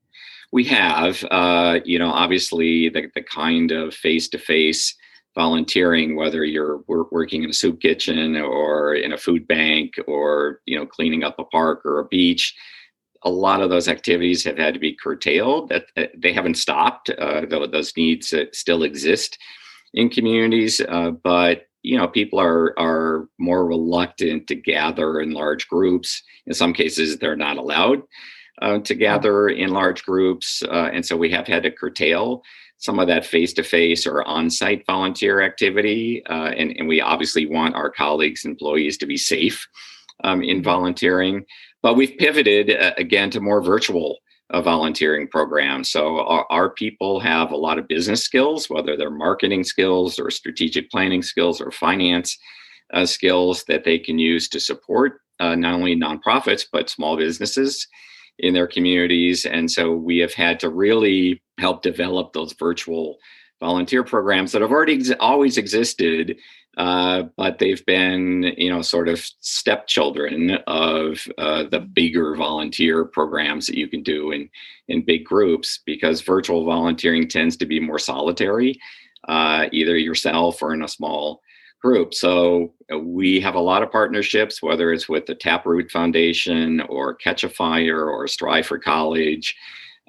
we 0.50 0.64
have 0.64 1.24
uh, 1.30 1.78
you 1.84 1.98
know 1.98 2.10
obviously 2.10 2.88
the, 2.88 3.10
the 3.14 3.22
kind 3.22 3.70
of 3.70 3.94
face-to-face 3.94 4.94
volunteering 5.34 6.16
whether 6.16 6.44
you're 6.44 6.80
working 6.88 7.44
in 7.44 7.50
a 7.50 7.52
soup 7.52 7.80
kitchen 7.80 8.34
or 8.36 8.94
in 8.94 9.12
a 9.12 9.18
food 9.18 9.46
bank 9.46 9.94
or 10.06 10.60
you 10.66 10.76
know 10.76 10.86
cleaning 10.86 11.22
up 11.22 11.38
a 11.38 11.44
park 11.44 11.84
or 11.84 12.00
a 12.00 12.04
beach 12.06 12.54
a 13.22 13.30
lot 13.30 13.60
of 13.60 13.70
those 13.70 13.88
activities 13.88 14.44
have 14.44 14.58
had 14.58 14.74
to 14.74 14.80
be 14.80 14.94
curtailed. 14.94 15.70
That 15.70 15.86
they 16.16 16.32
haven't 16.32 16.56
stopped. 16.56 17.10
Uh, 17.10 17.42
though 17.48 17.66
those 17.66 17.96
needs 17.96 18.32
uh, 18.32 18.44
still 18.52 18.82
exist 18.82 19.38
in 19.94 20.08
communities, 20.08 20.80
uh, 20.88 21.10
but 21.10 21.66
you 21.88 21.96
know 21.96 22.08
people 22.08 22.38
are 22.38 22.78
are 22.78 23.28
more 23.38 23.64
reluctant 23.74 24.46
to 24.48 24.54
gather 24.54 25.20
in 25.20 25.30
large 25.32 25.64
groups. 25.68 26.22
In 26.46 26.54
some 26.54 26.72
cases, 26.74 27.16
they're 27.16 27.44
not 27.48 27.56
allowed 27.56 28.00
uh, 28.60 28.78
to 28.80 28.94
gather 28.94 29.48
in 29.48 29.70
large 29.70 30.04
groups, 30.04 30.62
uh, 30.76 30.90
and 30.94 31.04
so 31.06 31.16
we 31.16 31.30
have 31.30 31.46
had 31.46 31.62
to 31.62 31.70
curtail 31.70 32.42
some 32.76 33.00
of 33.00 33.08
that 33.08 33.26
face-to-face 33.26 34.06
or 34.06 34.22
on-site 34.22 34.86
volunteer 34.86 35.40
activity. 35.40 36.22
Uh, 36.26 36.50
and, 36.58 36.70
and 36.78 36.86
we 36.86 37.00
obviously 37.00 37.44
want 37.44 37.74
our 37.74 37.90
colleagues, 37.90 38.44
employees, 38.44 38.96
to 38.96 39.06
be 39.06 39.16
safe 39.16 39.66
um, 40.22 40.42
in 40.42 40.62
volunteering. 40.62 41.44
But 41.82 41.96
we've 41.96 42.16
pivoted 42.18 42.70
uh, 42.70 42.92
again 42.96 43.30
to 43.30 43.40
more 43.40 43.60
virtual 43.60 44.18
uh, 44.50 44.62
volunteering 44.62 45.28
program. 45.28 45.84
So 45.84 46.20
our, 46.20 46.46
our, 46.50 46.70
people 46.70 47.20
have 47.20 47.50
a 47.50 47.56
lot 47.56 47.78
of 47.78 47.88
business 47.88 48.22
skills, 48.22 48.70
whether 48.70 48.96
they're 48.96 49.10
marketing 49.10 49.64
skills 49.64 50.18
or 50.18 50.30
strategic 50.30 50.90
planning 50.90 51.22
skills 51.22 51.60
or 51.60 51.70
finance 51.70 52.38
uh, 52.94 53.04
skills 53.04 53.64
that 53.68 53.84
they 53.84 53.98
can 53.98 54.18
use 54.18 54.48
to 54.48 54.60
support 54.60 55.20
uh, 55.40 55.54
not 55.54 55.74
only 55.74 55.94
nonprofits 55.94 56.64
but 56.72 56.88
small 56.88 57.16
businesses 57.16 57.86
in 58.38 58.54
their 58.54 58.66
communities. 58.66 59.44
And 59.44 59.70
so 59.70 59.92
we 59.92 60.18
have 60.18 60.32
had 60.32 60.60
to 60.60 60.70
really 60.70 61.42
help 61.58 61.82
develop 61.82 62.32
those 62.32 62.52
virtual 62.54 63.18
volunteer 63.60 64.04
programs 64.04 64.52
that 64.52 64.62
have 64.62 64.70
already 64.70 64.94
ex- 64.94 65.12
always 65.20 65.58
existed 65.58 66.36
uh, 66.78 67.24
but 67.36 67.58
they've 67.58 67.84
been, 67.86 68.54
you 68.56 68.70
know, 68.70 68.82
sort 68.82 69.08
of 69.08 69.20
stepchildren 69.40 70.58
of 70.68 71.26
uh, 71.36 71.64
the 71.64 71.80
bigger 71.80 72.36
volunteer 72.36 73.04
programs 73.04 73.66
that 73.66 73.76
you 73.76 73.88
can 73.88 74.02
do 74.02 74.30
in 74.30 74.48
in 74.86 75.04
big 75.04 75.24
groups 75.24 75.80
because 75.84 76.20
virtual 76.20 76.64
volunteering 76.64 77.28
tends 77.28 77.56
to 77.56 77.66
be 77.66 77.80
more 77.80 77.98
solitary, 77.98 78.78
uh, 79.26 79.66
either 79.72 79.96
yourself 79.96 80.62
or 80.62 80.72
in 80.72 80.82
a 80.82 80.88
small 80.88 81.42
group. 81.82 82.14
So 82.14 82.72
uh, 82.92 82.98
we 82.98 83.40
have 83.40 83.56
a 83.56 83.60
lot 83.60 83.82
of 83.82 83.90
partnerships, 83.90 84.62
whether 84.62 84.92
it's 84.92 85.08
with 85.08 85.26
the 85.26 85.34
Taproot 85.34 85.90
Foundation 85.90 86.80
or 86.82 87.18
Catchafire 87.18 88.06
or 88.06 88.28
Strive 88.28 88.66
for 88.66 88.78
College, 88.78 89.56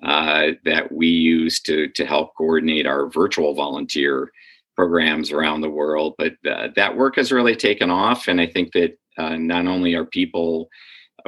uh, 0.03 0.48
that 0.65 0.91
we 0.91 1.08
use 1.08 1.60
to 1.62 1.88
to 1.89 2.06
help 2.06 2.36
coordinate 2.36 2.86
our 2.86 3.10
virtual 3.10 3.53
volunteer 3.53 4.32
programs 4.75 5.32
around 5.32 5.62
the 5.62 5.70
world. 5.70 6.15
But 6.18 6.34
uh, 6.50 6.70
that 6.75 6.96
work 6.96 7.18
has 7.18 7.32
really 7.32 7.56
taken 7.56 7.89
off. 7.89 8.27
And 8.27 8.39
I 8.39 8.48
think 8.48 8.72
that 8.74 8.98
uh, 9.18 9.36
not 9.36 9.68
only 9.68 9.94
are 9.96 10.06
people 10.06 10.70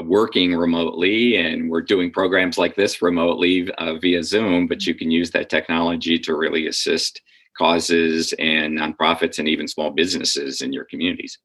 working 0.03 0.55
remotely 0.55 1.35
and 1.35 1.69
we're 1.69 1.81
doing 1.81 2.11
programs 2.11 2.57
like 2.57 2.75
this 2.75 3.01
remotely 3.01 3.69
uh, 3.73 3.95
via 3.95 4.23
Zoom, 4.23 4.67
but 4.67 4.85
you 4.85 4.95
can 4.95 5.11
use 5.11 5.31
that 5.31 5.49
technology 5.49 6.17
to 6.19 6.35
really 6.35 6.67
assist 6.67 7.21
causes 7.57 8.33
and 8.39 8.77
nonprofits 8.77 9.39
and 9.39 9.47
even 9.47 9.67
small 9.67 9.91
businesses 9.91 10.61
in 10.61 10.71
your 10.71 10.85
communities. 10.85 11.37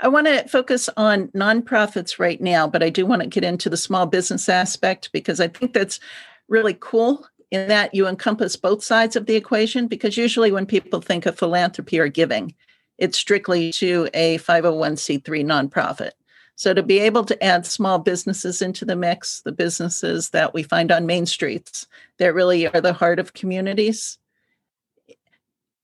I 0.00 0.08
want 0.08 0.26
to 0.26 0.46
focus 0.48 0.88
on 0.96 1.28
nonprofits 1.28 2.18
right 2.18 2.40
now, 2.40 2.66
but 2.66 2.82
I 2.82 2.90
do 2.90 3.06
want 3.06 3.22
to 3.22 3.28
get 3.28 3.44
into 3.44 3.68
the 3.68 3.76
small 3.76 4.06
business 4.06 4.48
aspect 4.48 5.10
because 5.12 5.40
I 5.40 5.48
think 5.48 5.72
that's 5.72 6.00
really 6.48 6.76
cool 6.78 7.26
in 7.50 7.68
that 7.68 7.94
you 7.94 8.06
encompass 8.06 8.56
both 8.56 8.82
sides 8.82 9.16
of 9.16 9.26
the 9.26 9.36
equation 9.36 9.86
because 9.86 10.16
usually 10.16 10.52
when 10.52 10.66
people 10.66 11.00
think 11.00 11.26
of 11.26 11.38
philanthropy 11.38 11.98
or 11.98 12.08
giving, 12.08 12.54
it's 12.98 13.18
strictly 13.18 13.72
to 13.72 14.08
a 14.14 14.38
501c3 14.38 15.22
nonprofit. 15.44 16.12
So 16.56 16.72
to 16.72 16.82
be 16.82 17.00
able 17.00 17.24
to 17.24 17.44
add 17.44 17.66
small 17.66 17.98
businesses 17.98 18.62
into 18.62 18.84
the 18.84 18.94
mix, 18.94 19.40
the 19.40 19.52
businesses 19.52 20.30
that 20.30 20.54
we 20.54 20.62
find 20.62 20.92
on 20.92 21.06
main 21.06 21.26
streets 21.26 21.86
that 22.18 22.34
really 22.34 22.68
are 22.68 22.80
the 22.80 22.92
heart 22.92 23.18
of 23.18 23.34
communities, 23.34 24.18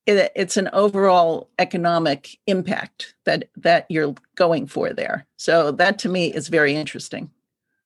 it, 0.05 0.31
it's 0.35 0.57
an 0.57 0.69
overall 0.73 1.49
economic 1.59 2.37
impact 2.47 3.15
that 3.25 3.49
that 3.57 3.85
you're 3.89 4.15
going 4.35 4.67
for 4.67 4.93
there. 4.93 5.25
So 5.37 5.71
that 5.73 5.99
to 5.99 6.09
me 6.09 6.33
is 6.33 6.47
very 6.47 6.75
interesting. 6.75 7.29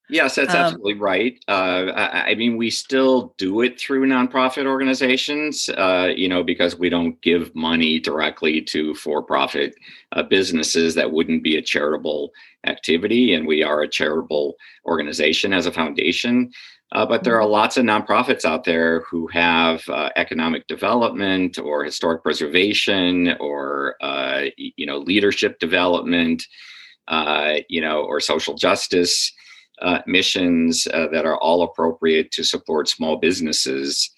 Yes, 0.07 0.35
that's 0.35 0.53
um, 0.53 0.57
absolutely 0.57 0.93
right. 0.95 1.43
Uh, 1.47 1.91
I, 1.95 2.29
I, 2.29 2.35
mean, 2.35 2.57
we 2.57 2.69
still 2.69 3.33
do 3.37 3.61
it 3.61 3.79
through 3.79 4.05
nonprofit 4.05 4.67
organizations, 4.67 5.67
uh, 5.69 6.11
you 6.15 6.29
know, 6.29 6.43
because 6.43 6.77
we 6.77 6.89
don't 6.89 7.19
give 7.21 7.55
money 7.55 7.99
directly 7.99 8.61
to 8.61 8.93
for-profit 8.93 9.75
uh, 10.11 10.21
businesses. 10.21 10.93
That 10.93 11.11
wouldn't 11.11 11.41
be 11.41 11.57
a 11.57 11.61
charitable 11.61 12.31
activity, 12.67 13.33
and 13.33 13.47
we 13.47 13.63
are 13.63 13.81
a 13.81 13.87
charitable 13.87 14.55
organization 14.85 15.53
as 15.53 15.65
a 15.65 15.71
foundation. 15.71 16.51
Uh, 16.95 17.05
but 17.05 17.23
there 17.23 17.39
are 17.39 17.45
lots 17.45 17.75
of 17.75 17.83
nonprofits 17.83 18.45
out 18.45 18.63
there 18.63 19.01
who 19.01 19.27
have 19.27 19.87
uh, 19.89 20.09
economic 20.15 20.65
development 20.67 21.59
or 21.59 21.83
historic 21.83 22.23
preservation 22.23 23.35
or 23.39 23.95
uh, 24.01 24.45
you 24.55 24.85
know 24.85 24.97
leadership 24.97 25.59
development, 25.59 26.43
you 27.69 27.81
know, 27.81 28.01
or 28.01 28.19
social 28.19 28.55
justice 28.55 29.31
uh, 29.81 29.99
missions 30.07 30.87
uh, 30.93 31.07
that 31.11 31.25
are 31.25 31.37
all 31.37 31.63
appropriate 31.63 32.31
to 32.31 32.43
support 32.43 32.87
small 32.87 33.17
businesses 33.17 34.09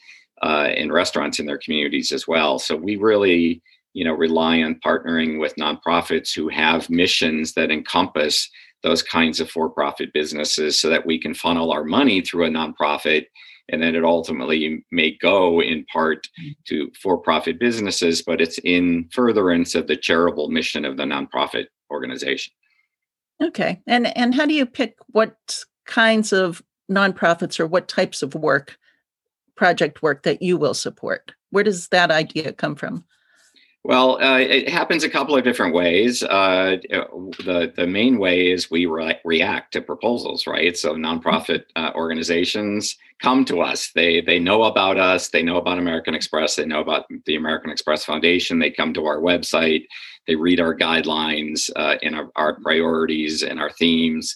uh, 0.44 0.70
and 0.76 0.94
restaurants 0.94 1.40
in 1.40 1.46
their 1.46 1.58
communities 1.58 2.12
as 2.12 2.28
well. 2.28 2.60
So 2.60 2.76
we 2.76 2.96
really, 2.96 3.62
you 3.94 4.06
know, 4.06 4.14
rely 4.14 4.62
on 4.62 4.80
partnering 4.86 5.40
with 5.40 5.56
nonprofits 5.56 6.34
who 6.34 6.48
have 6.50 6.90
missions 6.90 7.54
that 7.54 7.72
encompass 7.72 8.50
those 8.84 9.04
kinds 9.04 9.40
of 9.40 9.50
for-profit 9.50 10.14
businesses, 10.14 10.80
so 10.80 10.90
that 10.90 11.06
we 11.06 11.20
can 11.20 11.34
funnel 11.34 11.72
our 11.72 11.84
money 11.84 12.22
through 12.22 12.46
a 12.46 12.50
nonprofit 12.50 13.26
and 13.70 13.82
then 13.82 13.96
it 13.96 14.06
ultimately 14.06 14.86
may 14.92 15.12
go 15.18 15.62
in 15.62 15.86
part 15.92 16.28
to 16.66 16.90
for-profit 17.02 17.60
businesses, 17.60 18.22
but 18.22 18.40
it's 18.40 18.58
in 18.60 19.10
furtherance 19.12 19.76
of 19.76 19.88
the 19.88 19.98
charitable 19.98 20.50
mission 20.50 20.86
of 20.86 20.98
the 20.98 21.04
nonprofit 21.04 21.66
organization. 21.92 22.54
Okay. 23.44 23.82
And 23.86 24.16
and 24.18 24.34
how 24.34 24.46
do 24.46 24.54
you 24.54 24.66
pick 24.66 24.96
what 25.08 25.64
kinds 25.86 26.34
of 26.34 26.64
nonprofits 26.90 27.60
or 27.60 27.68
what 27.68 27.88
types 27.88 28.24
of 28.24 28.34
work, 28.36 28.78
project 29.56 30.02
work 30.02 30.24
that 30.24 30.42
you 30.42 30.58
will 30.58 30.74
support? 30.74 31.34
Where 31.52 31.64
does 31.64 31.90
that 31.90 32.10
idea 32.10 32.54
come 32.54 32.76
from? 32.76 33.06
Well, 33.88 34.22
uh, 34.22 34.40
it 34.40 34.68
happens 34.68 35.06
a 35.06 35.10
couple 35.10 35.38
of 35.38 35.46
different 35.46 35.74
ways. 35.74 36.22
Uh, 36.22 36.76
the 36.90 37.72
the 37.74 37.88
main 37.88 38.20
way 38.20 38.52
is 38.52 38.70
we 38.70 38.86
re- 38.86 39.18
react 39.24 39.72
to 39.72 39.82
proposals, 39.82 40.46
right? 40.46 40.76
So 40.76 40.96
nonprofit 40.96 41.64
uh, 41.78 41.92
organizations 41.96 42.98
come 43.22 43.46
to 43.46 43.62
us. 43.62 43.92
They 43.96 44.20
they 44.20 44.40
know 44.40 44.64
about 44.64 44.98
us. 44.98 45.30
They 45.30 45.42
know 45.42 45.56
about 45.56 45.80
American 45.80 46.16
Express. 46.16 46.58
They 46.58 46.66
know 46.66 46.82
about 46.82 47.06
the 47.26 47.38
American 47.38 47.72
Express 47.72 48.04
Foundation. 48.04 48.60
They 48.60 48.72
come 48.72 48.94
to 48.94 49.06
our 49.06 49.22
website. 49.22 49.86
They 50.28 50.36
read 50.36 50.60
our 50.60 50.76
guidelines 50.76 51.70
uh, 51.78 51.96
and 52.04 52.14
our, 52.14 52.30
our, 52.36 52.60
priorities 52.60 53.42
and 53.42 53.58
our 53.58 53.72
themes. 53.72 54.36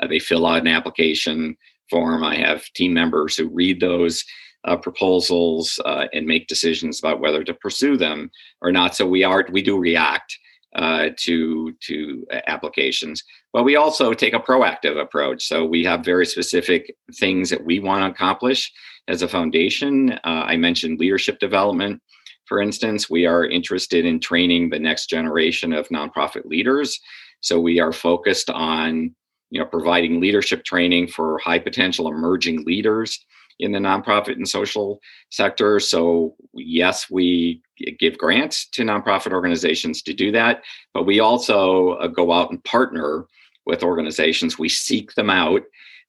Uh, 0.00 0.06
they 0.06 0.18
fill 0.18 0.46
out 0.46 0.62
an 0.62 0.68
application 0.68 1.54
form. 1.90 2.24
I 2.24 2.36
have 2.36 2.64
team 2.72 2.94
members 2.94 3.36
who 3.36 3.50
read 3.50 3.78
those 3.78 4.24
uh, 4.64 4.76
proposals 4.76 5.78
uh, 5.84 6.06
and 6.12 6.26
make 6.26 6.48
decisions 6.48 6.98
about 6.98 7.20
whether 7.20 7.44
to 7.44 7.54
pursue 7.54 7.96
them 7.96 8.30
or 8.60 8.72
not. 8.72 8.96
So 8.96 9.06
we 9.06 9.24
are 9.24 9.46
we 9.50 9.62
do 9.62 9.78
react 9.78 10.36
uh, 10.74 11.10
to 11.16 11.72
to 11.80 12.26
applications, 12.48 13.22
but 13.52 13.64
we 13.64 13.76
also 13.76 14.12
take 14.12 14.34
a 14.34 14.40
proactive 14.40 15.00
approach. 15.00 15.46
So 15.46 15.64
we 15.64 15.84
have 15.84 16.04
very 16.04 16.26
specific 16.26 16.94
things 17.18 17.50
that 17.50 17.64
we 17.64 17.80
want 17.80 18.02
to 18.02 18.10
accomplish 18.10 18.70
as 19.08 19.22
a 19.22 19.28
foundation. 19.28 20.12
Uh, 20.12 20.44
I 20.46 20.56
mentioned 20.56 20.98
leadership 20.98 21.38
development. 21.38 22.02
For 22.46 22.60
instance, 22.60 23.10
we 23.10 23.26
are 23.26 23.44
interested 23.44 24.04
in 24.04 24.20
training 24.20 24.70
the 24.70 24.78
next 24.78 25.08
generation 25.08 25.72
of 25.72 25.88
nonprofit 25.88 26.44
leaders. 26.44 27.00
So 27.40 27.60
we 27.60 27.80
are 27.80 27.92
focused 27.92 28.50
on 28.50 29.14
you 29.50 29.60
know 29.60 29.66
providing 29.66 30.20
leadership 30.20 30.64
training 30.64 31.08
for 31.08 31.38
high 31.38 31.60
potential 31.60 32.08
emerging 32.08 32.64
leaders 32.64 33.24
in 33.58 33.72
the 33.72 33.78
nonprofit 33.78 34.34
and 34.34 34.48
social 34.48 35.00
sector. 35.30 35.80
So, 35.80 36.34
yes, 36.54 37.10
we 37.10 37.62
give 37.98 38.18
grants 38.18 38.68
to 38.70 38.82
nonprofit 38.82 39.32
organizations 39.32 40.02
to 40.02 40.14
do 40.14 40.30
that, 40.32 40.62
but 40.94 41.06
we 41.06 41.20
also 41.20 41.92
uh, 41.92 42.06
go 42.06 42.32
out 42.32 42.50
and 42.50 42.62
partner 42.64 43.26
with 43.64 43.82
organizations. 43.82 44.58
We 44.58 44.68
seek 44.68 45.14
them 45.14 45.30
out 45.30 45.62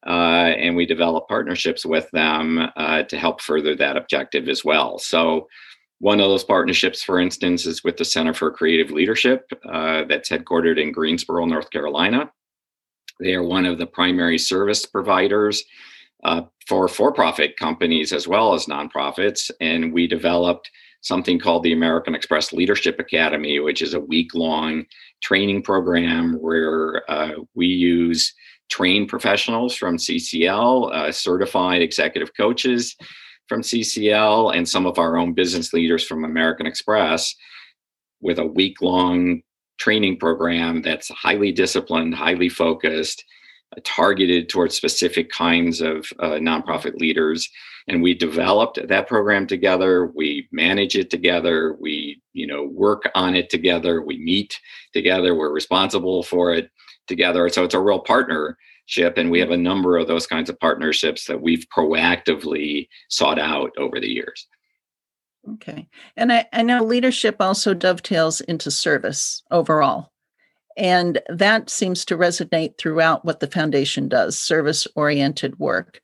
uh, 0.06 0.54
and 0.56 0.76
we 0.76 0.86
develop 0.86 1.28
partnerships 1.28 1.84
with 1.84 2.10
them 2.12 2.68
uh, 2.76 3.02
to 3.04 3.18
help 3.18 3.40
further 3.40 3.74
that 3.76 3.96
objective 3.96 4.48
as 4.48 4.64
well. 4.64 4.98
So, 4.98 5.48
one 6.00 6.20
of 6.20 6.28
those 6.28 6.44
partnerships, 6.44 7.02
for 7.02 7.18
instance, 7.18 7.66
is 7.66 7.82
with 7.82 7.96
the 7.96 8.04
Center 8.04 8.32
for 8.32 8.52
Creative 8.52 8.92
Leadership 8.92 9.50
uh, 9.68 10.04
that's 10.04 10.28
headquartered 10.28 10.80
in 10.80 10.92
Greensboro, 10.92 11.44
North 11.44 11.70
Carolina. 11.70 12.30
They 13.18 13.34
are 13.34 13.42
one 13.42 13.66
of 13.66 13.78
the 13.78 13.86
primary 13.86 14.38
service 14.38 14.86
providers 14.86 15.64
uh, 16.24 16.42
for 16.66 16.88
for-profit 16.88 17.56
companies 17.56 18.12
as 18.12 18.26
well 18.26 18.54
as 18.54 18.66
nonprofits. 18.66 19.50
And 19.60 19.92
we 19.92 20.06
developed 20.06 20.70
something 21.02 21.38
called 21.38 21.62
the 21.62 21.72
american 21.72 22.14
express 22.14 22.52
leadership 22.52 22.98
academy 22.98 23.60
which 23.60 23.82
is 23.82 23.94
a 23.94 24.00
week-long 24.00 24.84
training 25.22 25.62
program 25.62 26.32
where 26.40 27.08
uh, 27.10 27.32
we 27.54 27.66
use 27.66 28.34
trained 28.68 29.08
professionals 29.08 29.74
from 29.74 29.96
ccl 29.96 30.92
uh, 30.92 31.12
certified 31.12 31.82
executive 31.82 32.30
coaches 32.36 32.96
from 33.48 33.62
ccl 33.62 34.54
and 34.54 34.68
some 34.68 34.86
of 34.86 34.98
our 34.98 35.16
own 35.16 35.32
business 35.32 35.72
leaders 35.72 36.04
from 36.04 36.24
american 36.24 36.66
express 36.66 37.34
with 38.20 38.38
a 38.38 38.46
week-long 38.46 39.40
training 39.78 40.18
program 40.18 40.82
that's 40.82 41.08
highly 41.10 41.52
disciplined 41.52 42.14
highly 42.14 42.48
focused 42.48 43.24
targeted 43.84 44.48
towards 44.48 44.74
specific 44.74 45.30
kinds 45.30 45.80
of 45.80 46.06
uh, 46.20 46.32
nonprofit 46.32 46.96
leaders. 46.96 47.48
And 47.86 48.02
we 48.02 48.14
developed 48.14 48.78
that 48.86 49.08
program 49.08 49.46
together. 49.46 50.06
We 50.06 50.48
manage 50.52 50.96
it 50.96 51.10
together. 51.10 51.76
We 51.80 52.20
you 52.32 52.46
know 52.46 52.64
work 52.64 53.10
on 53.14 53.34
it 53.34 53.50
together. 53.50 54.02
We 54.02 54.18
meet 54.18 54.58
together. 54.92 55.34
We're 55.34 55.52
responsible 55.52 56.22
for 56.22 56.52
it 56.54 56.70
together. 57.06 57.48
So 57.48 57.64
it's 57.64 57.74
a 57.74 57.80
real 57.80 58.00
partnership 58.00 59.16
and 59.16 59.30
we 59.30 59.40
have 59.40 59.50
a 59.50 59.56
number 59.56 59.96
of 59.96 60.06
those 60.06 60.26
kinds 60.26 60.50
of 60.50 60.60
partnerships 60.60 61.26
that 61.26 61.40
we've 61.40 61.64
proactively 61.74 62.88
sought 63.08 63.38
out 63.38 63.70
over 63.78 63.98
the 63.98 64.08
years. 64.08 64.46
Okay. 65.54 65.88
And 66.16 66.30
i, 66.30 66.46
I 66.52 66.62
know 66.62 66.84
leadership 66.84 67.36
also 67.40 67.72
dovetails 67.72 68.42
into 68.42 68.70
service 68.70 69.42
overall 69.50 70.12
and 70.78 71.20
that 71.28 71.68
seems 71.68 72.04
to 72.06 72.16
resonate 72.16 72.78
throughout 72.78 73.24
what 73.24 73.40
the 73.40 73.48
foundation 73.48 74.08
does 74.08 74.38
service 74.38 74.86
oriented 74.94 75.58
work. 75.58 76.00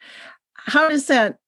How 0.54 0.88
does 0.88 1.06
that 1.06 1.38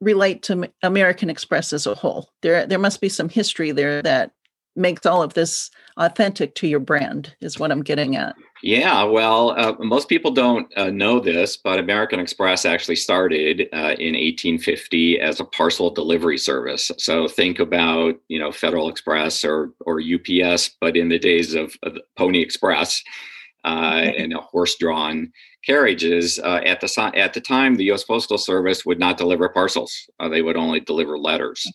relate 0.00 0.42
to 0.44 0.70
American 0.82 1.28
Express 1.28 1.72
as 1.72 1.86
a 1.86 1.94
whole? 1.96 2.30
There, 2.42 2.66
there 2.66 2.78
must 2.78 3.00
be 3.00 3.08
some 3.08 3.28
history 3.28 3.72
there 3.72 4.00
that 4.02 4.30
makes 4.78 5.04
all 5.04 5.22
of 5.22 5.34
this 5.34 5.70
authentic 5.96 6.54
to 6.54 6.68
your 6.68 6.80
brand, 6.80 7.34
is 7.40 7.58
what 7.58 7.72
I'm 7.72 7.82
getting 7.82 8.16
at. 8.16 8.36
Yeah, 8.62 9.04
well, 9.04 9.50
uh, 9.50 9.74
most 9.78 10.08
people 10.08 10.30
don't 10.30 10.66
uh, 10.76 10.90
know 10.90 11.20
this, 11.20 11.56
but 11.56 11.78
American 11.78 12.18
Express 12.18 12.64
actually 12.64 12.96
started 12.96 13.68
uh, 13.72 13.94
in 13.98 14.14
1850 14.14 15.20
as 15.20 15.40
a 15.40 15.44
parcel 15.44 15.90
delivery 15.90 16.38
service. 16.38 16.90
So 16.98 17.28
think 17.28 17.58
about 17.58 18.16
you 18.28 18.38
know 18.38 18.50
Federal 18.50 18.88
Express 18.88 19.44
or 19.44 19.72
or 19.86 20.00
UPS, 20.00 20.76
but 20.80 20.96
in 20.96 21.08
the 21.08 21.18
days 21.18 21.54
of, 21.54 21.74
of 21.82 21.98
Pony 22.16 22.40
Express 22.40 23.02
uh, 23.64 24.10
and 24.16 24.32
horse-drawn 24.34 25.32
carriages. 25.64 26.38
Uh, 26.38 26.60
at 26.64 26.80
the 26.80 27.12
at 27.14 27.34
the 27.34 27.40
time, 27.40 27.76
the 27.76 27.84
U.S. 27.84 28.04
Postal 28.04 28.38
Service 28.38 28.84
would 28.86 28.98
not 28.98 29.18
deliver 29.18 29.48
parcels; 29.48 30.08
uh, 30.20 30.28
they 30.28 30.42
would 30.42 30.56
only 30.56 30.80
deliver 30.80 31.18
letters. 31.18 31.66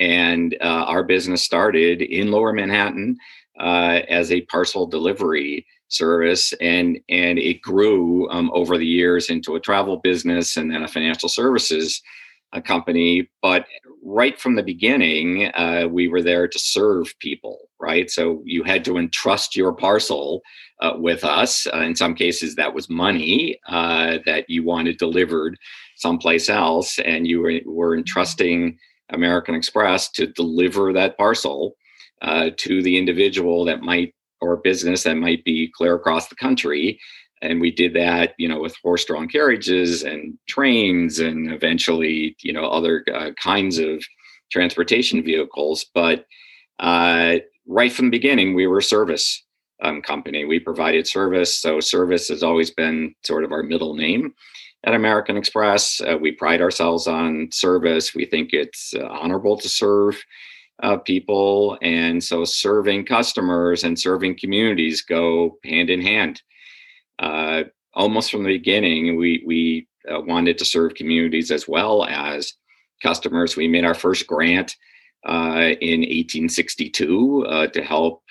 And 0.00 0.56
our 0.60 1.02
business 1.02 1.42
started 1.42 2.02
in 2.02 2.30
Lower 2.30 2.52
Manhattan 2.52 3.16
as 3.58 4.32
a 4.32 4.40
parcel 4.42 4.86
delivery 4.86 5.66
service 5.88 6.54
and 6.54 6.98
and 7.10 7.38
it 7.38 7.60
grew 7.60 8.26
um, 8.30 8.50
over 8.54 8.78
the 8.78 8.86
years 8.86 9.28
into 9.28 9.56
a 9.56 9.60
travel 9.60 9.98
business 9.98 10.56
and 10.56 10.70
then 10.70 10.82
a 10.82 10.88
financial 10.88 11.28
services 11.28 12.00
uh, 12.54 12.62
company. 12.62 13.28
But 13.42 13.66
right 14.02 14.40
from 14.40 14.56
the 14.56 14.62
beginning 14.62 15.50
uh, 15.54 15.86
we 15.90 16.08
were 16.08 16.22
there 16.22 16.48
to 16.48 16.58
serve 16.58 17.14
people 17.18 17.68
right? 17.82 18.10
So 18.10 18.40
you 18.44 18.62
had 18.62 18.84
to 18.86 18.96
entrust 18.96 19.56
your 19.56 19.72
parcel 19.72 20.40
uh, 20.80 20.92
with 20.96 21.24
us. 21.24 21.66
Uh, 21.74 21.80
in 21.80 21.96
some 21.96 22.14
cases 22.14 22.54
that 22.54 22.72
was 22.72 22.88
money 22.88 23.58
uh, 23.68 24.18
that 24.24 24.48
you 24.48 24.62
wanted 24.62 24.96
delivered 24.96 25.58
someplace 25.96 26.48
else 26.48 26.98
and 27.00 27.26
you 27.26 27.40
were, 27.40 27.60
were 27.66 27.96
entrusting 27.96 28.78
american 29.10 29.54
express 29.54 30.10
to 30.10 30.26
deliver 30.28 30.92
that 30.92 31.16
parcel 31.18 31.76
uh, 32.22 32.50
to 32.56 32.82
the 32.82 32.96
individual 32.96 33.64
that 33.64 33.82
might 33.82 34.14
or 34.42 34.56
business 34.56 35.04
that 35.04 35.16
might 35.16 35.44
be 35.44 35.70
clear 35.74 35.94
across 35.94 36.28
the 36.28 36.34
country. 36.34 37.00
And 37.40 37.60
we 37.60 37.70
did 37.70 37.94
that 37.94 38.34
you 38.38 38.48
know 38.48 38.60
with 38.60 38.76
horse-drawn 38.82 39.28
carriages 39.28 40.02
and 40.02 40.38
trains 40.48 41.18
and 41.18 41.52
eventually 41.52 42.36
you 42.42 42.52
know 42.52 42.64
other 42.64 43.04
uh, 43.14 43.30
kinds 43.42 43.78
of 43.78 44.04
transportation 44.50 45.24
vehicles. 45.24 45.86
But 45.94 46.26
uh, 46.78 47.36
right 47.66 47.92
from 47.92 48.06
the 48.06 48.18
beginning 48.18 48.54
we 48.54 48.66
were 48.66 48.78
a 48.78 48.82
service 48.82 49.44
um, 49.82 50.00
company. 50.00 50.44
We 50.44 50.60
provided 50.60 51.08
service, 51.08 51.58
so 51.58 51.80
service 51.80 52.28
has 52.28 52.44
always 52.44 52.70
been 52.70 53.14
sort 53.24 53.42
of 53.42 53.50
our 53.50 53.64
middle 53.64 53.94
name 53.94 54.32
at 54.84 54.94
American 54.94 55.36
Express. 55.36 56.00
Uh, 56.00 56.16
we 56.18 56.32
pride 56.32 56.60
ourselves 56.60 57.06
on 57.06 57.48
service. 57.52 58.14
We 58.14 58.24
think 58.24 58.52
it's 58.52 58.94
uh, 58.94 59.06
honorable 59.06 59.56
to 59.58 59.68
serve 59.68 60.22
uh, 60.82 60.96
people, 60.96 61.78
and 61.82 62.22
so 62.22 62.44
serving 62.44 63.06
customers 63.06 63.84
and 63.84 63.98
serving 63.98 64.38
communities 64.38 65.02
go 65.02 65.58
hand 65.64 65.90
in 65.90 66.00
hand. 66.00 66.42
Uh, 67.18 67.64
almost 67.94 68.30
from 68.30 68.42
the 68.42 68.58
beginning, 68.58 69.16
we 69.16 69.42
we 69.46 69.86
uh, 70.12 70.20
wanted 70.20 70.58
to 70.58 70.64
serve 70.64 70.94
communities 70.94 71.50
as 71.50 71.68
well 71.68 72.04
as 72.04 72.54
customers. 73.02 73.56
We 73.56 73.68
made 73.68 73.84
our 73.84 73.94
first 73.94 74.26
grant 74.26 74.76
uh, 75.24 75.74
in 75.80 76.00
1862 76.00 77.46
uh, 77.48 77.66
to 77.68 77.82
help 77.82 78.22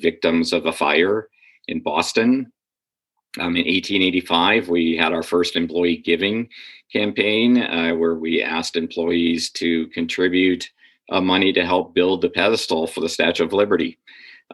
victims 0.00 0.52
of 0.52 0.66
a 0.66 0.72
fire 0.72 1.28
in 1.68 1.80
Boston. 1.80 2.52
Um, 3.38 3.56
in 3.56 3.64
1885, 3.66 4.68
we 4.68 4.96
had 4.96 5.12
our 5.12 5.22
first 5.22 5.54
employee 5.54 5.98
giving 5.98 6.48
campaign 6.92 7.58
uh, 7.58 7.92
where 7.92 8.16
we 8.16 8.42
asked 8.42 8.76
employees 8.76 9.50
to 9.50 9.86
contribute 9.88 10.68
uh, 11.10 11.20
money 11.20 11.52
to 11.52 11.64
help 11.64 11.94
build 11.94 12.22
the 12.22 12.28
pedestal 12.28 12.86
for 12.86 13.00
the 13.00 13.08
Statue 13.08 13.44
of 13.44 13.52
Liberty. 13.52 13.98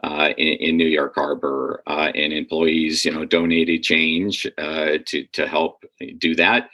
Uh, 0.03 0.29
in, 0.37 0.53
in, 0.59 0.77
New 0.77 0.85
York 0.85 1.15
Harbor, 1.15 1.81
uh, 1.87 2.11
and 2.13 2.31
employees, 2.31 3.03
you 3.03 3.11
know, 3.11 3.25
donated 3.25 3.81
change 3.81 4.45
uh, 4.59 4.99
to 5.07 5.23
to 5.33 5.47
help 5.47 5.83
do 6.19 6.35
that. 6.35 6.69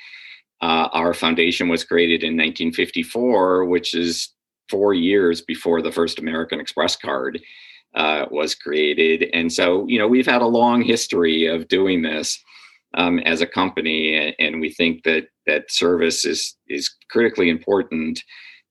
Uh, 0.61 0.89
our 0.91 1.13
foundation 1.13 1.69
was 1.69 1.85
created 1.85 2.21
in 2.23 2.33
1954, 2.33 3.63
which 3.63 3.95
is 3.95 4.33
four 4.69 4.93
years 4.93 5.41
before 5.41 5.81
the 5.81 5.91
first 5.91 6.19
American 6.19 6.59
Express 6.59 6.97
card 6.97 7.41
uh, 7.95 8.25
was 8.31 8.55
created, 8.55 9.29
and 9.33 9.51
so 9.51 9.85
you 9.87 9.99
know 9.99 10.07
we've 10.07 10.27
had 10.27 10.41
a 10.41 10.47
long 10.47 10.81
history 10.81 11.45
of 11.45 11.67
doing 11.67 12.01
this. 12.01 12.39
Um, 12.95 13.17
as 13.21 13.41
a 13.41 13.47
company, 13.47 14.35
and 14.37 14.61
we 14.61 14.69
think 14.69 15.01
that 15.03 15.23
that 15.47 15.71
service 15.71 16.25
is 16.25 16.55
is 16.67 16.93
critically 17.09 17.49
important 17.49 18.21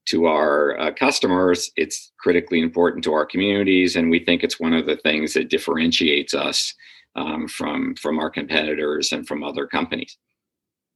to 0.06 0.26
our 0.26 0.78
uh, 0.78 0.92
customers, 0.92 1.70
it's 1.76 2.12
critically 2.18 2.60
important 2.60 3.04
to 3.04 3.12
our 3.12 3.26
communities, 3.26 3.96
and 3.96 4.10
we 4.10 4.24
think 4.24 4.42
it's 4.42 4.58
one 4.60 4.72
of 4.72 4.86
the 4.86 4.96
things 4.96 5.32
that 5.34 5.50
differentiates 5.50 6.34
us 6.34 6.74
um, 7.14 7.46
from 7.48 7.94
from 7.96 8.18
our 8.18 8.30
competitors 8.30 9.12
and 9.12 9.26
from 9.26 9.44
other 9.44 9.66
companies. 9.66 10.16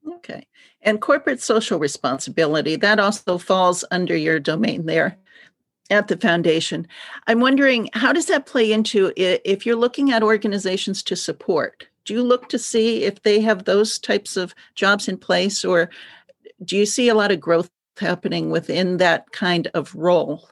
Okay, 0.09 0.47
and 0.83 1.01
corporate 1.01 1.41
social 1.41 1.79
responsibility 1.79 2.77
that 2.77 2.99
also 2.99 3.39
falls 3.39 3.85
under 3.91 4.17
your 4.17 4.41
domain 4.41 4.87
there 4.87 5.19
at 5.91 6.09
the 6.09 6.17
foundation. 6.17 6.87
I'm 7.27 7.41
wondering 7.41 7.89
how 7.93 8.13
does 8.13 8.27
that 8.27 8.47
play 8.47 8.73
into 8.73 9.13
if 9.17 9.65
you're 9.65 9.77
looking 9.77 10.13
at 10.13 10.23
organizations 10.23 11.03
to 11.05 11.17
support? 11.17 11.87
Do 12.05 12.15
you 12.15 12.23
look 12.23 12.49
to 12.51 12.59
see 12.59 13.05
if 13.05 13.23
they 13.23 13.41
have 13.41 13.65
those 13.65 13.99
types 13.99 14.37
of 14.37 14.55
jobs 14.75 15.09
in 15.09 15.19
place, 15.19 15.65
or 15.65 15.91
do 16.65 16.77
you 16.77 16.87
see 16.87 17.09
a 17.09 17.15
lot 17.15 17.33
of 17.33 17.41
growth 17.41 17.71
happening 17.99 18.51
within 18.51 18.99
that 18.99 19.31
kind 19.33 19.69
of 19.75 19.95
role 19.95 20.49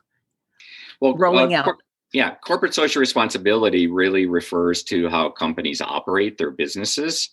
well 1.00 1.16
rolling 1.16 1.54
uh, 1.54 1.58
out 1.58 1.64
cor- 1.64 1.78
yeah 2.12 2.34
corporate 2.36 2.74
social 2.74 3.00
responsibility 3.00 3.86
really 3.86 4.26
refers 4.26 4.82
to 4.82 5.08
how 5.08 5.28
companies 5.28 5.80
operate 5.80 6.38
their 6.38 6.50
businesses 6.50 7.30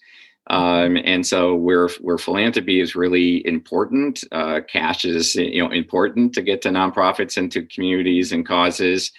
um, 0.50 0.98
and 1.04 1.26
so 1.26 1.56
where 1.56 1.88
where 2.00 2.18
philanthropy 2.18 2.80
is 2.80 2.96
really 2.96 3.46
important 3.46 4.24
uh, 4.32 4.62
cash 4.68 5.06
is 5.06 5.36
you 5.36 5.64
know 5.64 5.72
important 5.72 6.34
to 6.34 6.42
get 6.42 6.62
to 6.64 6.70
nonprofits 6.70 7.38
and 7.38 7.52
to 7.52 7.66
communities 7.66 8.32
and 8.32 8.48
causes. 8.48 9.12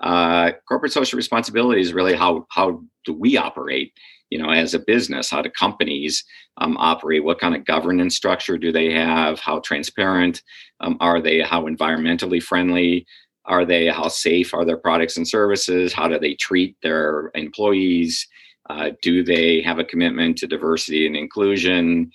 Uh, 0.00 0.50
corporate 0.68 0.92
social 0.92 1.16
responsibility 1.16 1.80
is 1.80 1.94
really 1.94 2.14
how 2.14 2.44
how 2.50 2.82
do 3.04 3.12
we 3.14 3.36
operate 3.36 3.92
you 4.30 4.38
know 4.38 4.50
as 4.50 4.74
a 4.74 4.80
business? 4.80 5.30
How 5.30 5.42
do 5.42 5.50
companies 5.50 6.24
um, 6.56 6.76
operate? 6.76 7.22
What 7.24 7.38
kind 7.38 7.54
of 7.54 7.64
governance 7.64 8.16
structure 8.16 8.58
do 8.58 8.72
they 8.72 8.92
have? 8.92 9.38
How 9.38 9.60
transparent 9.60 10.42
um, 10.80 10.96
are 11.00 11.20
they? 11.20 11.40
How 11.40 11.62
environmentally 11.66 12.42
friendly 12.42 13.06
are 13.44 13.64
they? 13.64 13.86
How 13.86 14.08
safe 14.08 14.52
are 14.52 14.64
their 14.64 14.78
products 14.78 15.16
and 15.16 15.28
services? 15.28 15.92
How 15.92 16.08
do 16.08 16.18
they 16.18 16.34
treat 16.34 16.76
their 16.82 17.30
employees 17.34 18.26
uh, 18.70 18.90
do 19.02 19.22
they 19.22 19.60
have 19.62 19.78
a 19.78 19.84
commitment 19.84 20.38
to 20.38 20.46
diversity 20.46 21.06
and 21.06 21.16
inclusion? 21.16 22.10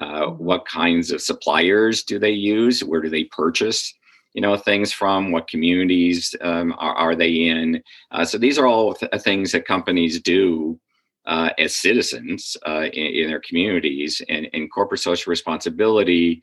Uh, 0.00 0.26
what 0.26 0.66
kinds 0.66 1.10
of 1.10 1.22
suppliers 1.22 2.02
do 2.02 2.18
they 2.18 2.30
use? 2.30 2.82
Where 2.82 3.00
do 3.00 3.08
they 3.08 3.24
purchase 3.24 3.94
you 4.34 4.40
know 4.40 4.56
things 4.56 4.92
from? 4.92 5.32
What 5.32 5.48
communities 5.48 6.34
um, 6.40 6.74
are, 6.78 6.94
are, 6.94 7.14
they 7.14 7.30
in? 7.30 7.82
Uh, 8.10 8.24
so 8.24 8.36
these 8.36 8.58
are 8.58 8.66
all 8.66 8.94
th- 8.94 9.12
things 9.22 9.52
that 9.52 9.66
companies 9.66 10.20
do 10.20 10.78
uh, 11.26 11.50
as 11.58 11.76
citizens 11.76 12.56
uh, 12.66 12.86
in, 12.92 13.06
in, 13.06 13.28
their 13.28 13.40
communities 13.40 14.20
and, 14.28 14.48
and 14.52 14.70
corporate 14.70 15.00
social 15.00 15.30
responsibility 15.30 16.42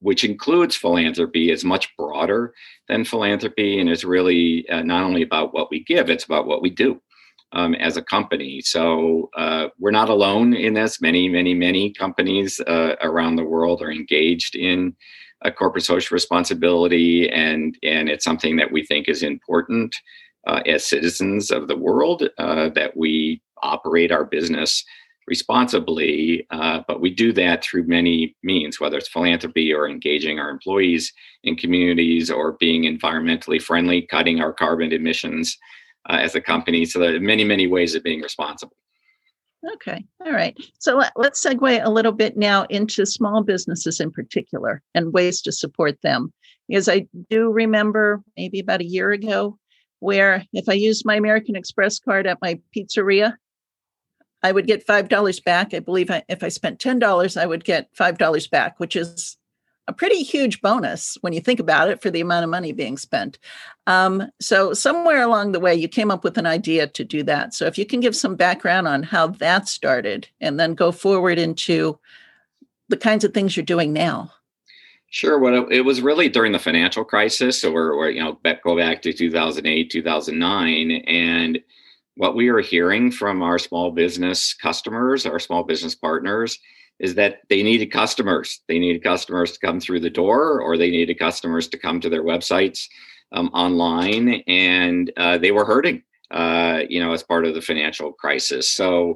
which 0.00 0.24
includes 0.24 0.76
philanthropy 0.76 1.50
is 1.50 1.64
much 1.64 1.94
broader 1.96 2.52
than 2.88 3.04
philanthropy 3.04 3.80
and 3.80 3.88
is 3.88 4.04
really 4.04 4.68
uh, 4.68 4.82
not 4.82 5.02
only 5.02 5.22
about 5.22 5.52
what 5.52 5.70
we 5.70 5.82
give 5.84 6.08
it's 6.08 6.24
about 6.24 6.46
what 6.46 6.62
we 6.62 6.70
do 6.70 7.00
um, 7.54 7.74
as 7.74 7.96
a 7.96 8.02
company. 8.02 8.60
So 8.60 9.30
uh, 9.36 9.68
we're 9.78 9.90
not 9.90 10.10
alone 10.10 10.54
in 10.54 10.74
this. 10.74 11.00
Many 11.00 11.28
many 11.28 11.54
many 11.54 11.92
companies 11.92 12.60
uh, 12.60 12.96
around 13.02 13.36
the 13.36 13.44
world 13.44 13.82
are 13.82 13.92
engaged 13.92 14.54
in 14.56 14.94
corporate 15.58 15.84
social 15.84 16.14
responsibility 16.14 17.28
and 17.28 17.76
and 17.82 18.08
it's 18.08 18.24
something 18.24 18.56
that 18.56 18.72
we 18.72 18.82
think 18.82 19.08
is 19.08 19.22
important 19.22 19.94
uh, 20.46 20.60
as 20.66 20.86
citizens 20.86 21.50
of 21.50 21.68
the 21.68 21.76
world 21.76 22.28
uh, 22.38 22.68
that 22.70 22.96
we 22.96 23.40
operate 23.62 24.12
our 24.12 24.24
business 24.24 24.84
responsibly, 25.26 26.46
uh, 26.50 26.80
but 26.86 27.00
we 27.00 27.10
do 27.10 27.32
that 27.32 27.64
through 27.64 27.86
many 27.86 28.36
means, 28.42 28.78
whether 28.78 28.98
it's 28.98 29.08
philanthropy 29.08 29.72
or 29.72 29.88
engaging 29.88 30.38
our 30.38 30.50
employees 30.50 31.12
in 31.44 31.56
communities 31.56 32.30
or 32.30 32.58
being 32.60 32.82
environmentally 32.82 33.60
friendly, 33.60 34.02
cutting 34.02 34.40
our 34.40 34.52
carbon 34.52 34.92
emissions 34.92 35.56
uh, 36.08 36.18
as 36.20 36.34
a 36.34 36.40
company. 36.40 36.84
So 36.84 36.98
there 36.98 37.14
are 37.14 37.20
many, 37.20 37.44
many 37.44 37.66
ways 37.66 37.94
of 37.94 38.02
being 38.02 38.20
responsible. 38.20 38.76
Okay. 39.74 40.04
All 40.24 40.32
right. 40.32 40.56
So 40.78 40.96
let, 40.96 41.12
us 41.16 41.42
segue 41.44 41.84
a 41.84 41.90
little 41.90 42.12
bit 42.12 42.36
now 42.36 42.64
into 42.64 43.06
small 43.06 43.42
businesses 43.42 43.98
in 43.98 44.10
particular 44.10 44.82
and 44.94 45.12
ways 45.12 45.40
to 45.42 45.52
support 45.52 46.00
them. 46.02 46.32
Because 46.68 46.88
I 46.88 47.06
do 47.30 47.50
remember 47.50 48.22
maybe 48.36 48.60
about 48.60 48.80
a 48.80 48.86
year 48.86 49.10
ago 49.12 49.58
where 50.00 50.44
if 50.52 50.68
I 50.68 50.74
used 50.74 51.06
my 51.06 51.16
American 51.16 51.56
Express 51.56 51.98
card 51.98 52.26
at 52.26 52.38
my 52.42 52.60
pizzeria, 52.76 53.34
I 54.42 54.52
would 54.52 54.66
get 54.66 54.86
$5 54.86 55.44
back. 55.44 55.72
I 55.72 55.78
believe 55.78 56.10
I, 56.10 56.22
if 56.28 56.42
I 56.42 56.48
spent 56.48 56.78
$10, 56.78 57.40
I 57.40 57.46
would 57.46 57.64
get 57.64 57.88
$5 57.94 58.50
back, 58.50 58.78
which 58.78 58.96
is 58.96 59.38
a 59.86 59.92
pretty 59.92 60.22
huge 60.22 60.60
bonus 60.62 61.18
when 61.20 61.32
you 61.32 61.40
think 61.40 61.60
about 61.60 61.90
it 61.90 62.00
for 62.00 62.10
the 62.10 62.20
amount 62.20 62.44
of 62.44 62.50
money 62.50 62.72
being 62.72 62.96
spent. 62.96 63.38
Um, 63.86 64.28
so, 64.40 64.72
somewhere 64.72 65.22
along 65.22 65.52
the 65.52 65.60
way, 65.60 65.74
you 65.74 65.88
came 65.88 66.10
up 66.10 66.24
with 66.24 66.38
an 66.38 66.46
idea 66.46 66.86
to 66.86 67.04
do 67.04 67.22
that. 67.24 67.54
So, 67.54 67.66
if 67.66 67.76
you 67.76 67.84
can 67.84 68.00
give 68.00 68.16
some 68.16 68.36
background 68.36 68.88
on 68.88 69.02
how 69.02 69.26
that 69.26 69.68
started 69.68 70.28
and 70.40 70.58
then 70.58 70.74
go 70.74 70.90
forward 70.90 71.38
into 71.38 71.98
the 72.88 72.96
kinds 72.96 73.24
of 73.24 73.34
things 73.34 73.56
you're 73.56 73.64
doing 73.64 73.92
now. 73.92 74.32
Sure. 75.14 75.38
Well, 75.38 75.68
it 75.70 75.82
was 75.82 76.00
really 76.00 76.28
during 76.28 76.50
the 76.50 76.58
financial 76.58 77.04
crisis. 77.04 77.60
So 77.60 77.70
we're, 77.70 77.96
we're 77.96 78.10
you 78.10 78.20
know, 78.20 78.36
go 78.64 78.76
back 78.76 79.00
to 79.02 79.12
2008, 79.12 79.88
2009. 79.88 80.90
And 81.06 81.62
what 82.16 82.34
we 82.34 82.48
are 82.48 82.58
hearing 82.58 83.12
from 83.12 83.40
our 83.40 83.58
small 83.58 83.92
business 83.92 84.54
customers, 84.54 85.24
our 85.24 85.38
small 85.38 85.62
business 85.62 85.94
partners, 85.94 86.58
is 87.00 87.14
that 87.16 87.40
they 87.48 87.62
needed 87.62 87.86
customers. 87.86 88.60
They 88.68 88.78
needed 88.78 89.02
customers 89.02 89.52
to 89.52 89.66
come 89.66 89.80
through 89.80 90.00
the 90.00 90.10
door, 90.10 90.60
or 90.60 90.76
they 90.76 90.90
needed 90.90 91.18
customers 91.18 91.68
to 91.68 91.78
come 91.78 92.00
to 92.00 92.08
their 92.08 92.22
websites 92.22 92.86
um, 93.32 93.48
online, 93.48 94.42
and 94.46 95.12
uh, 95.16 95.38
they 95.38 95.50
were 95.50 95.64
hurting. 95.64 96.02
Uh, 96.30 96.82
you 96.88 96.98
know, 96.98 97.12
as 97.12 97.22
part 97.22 97.44
of 97.44 97.54
the 97.54 97.60
financial 97.60 98.10
crisis. 98.10 98.72
So, 98.72 99.14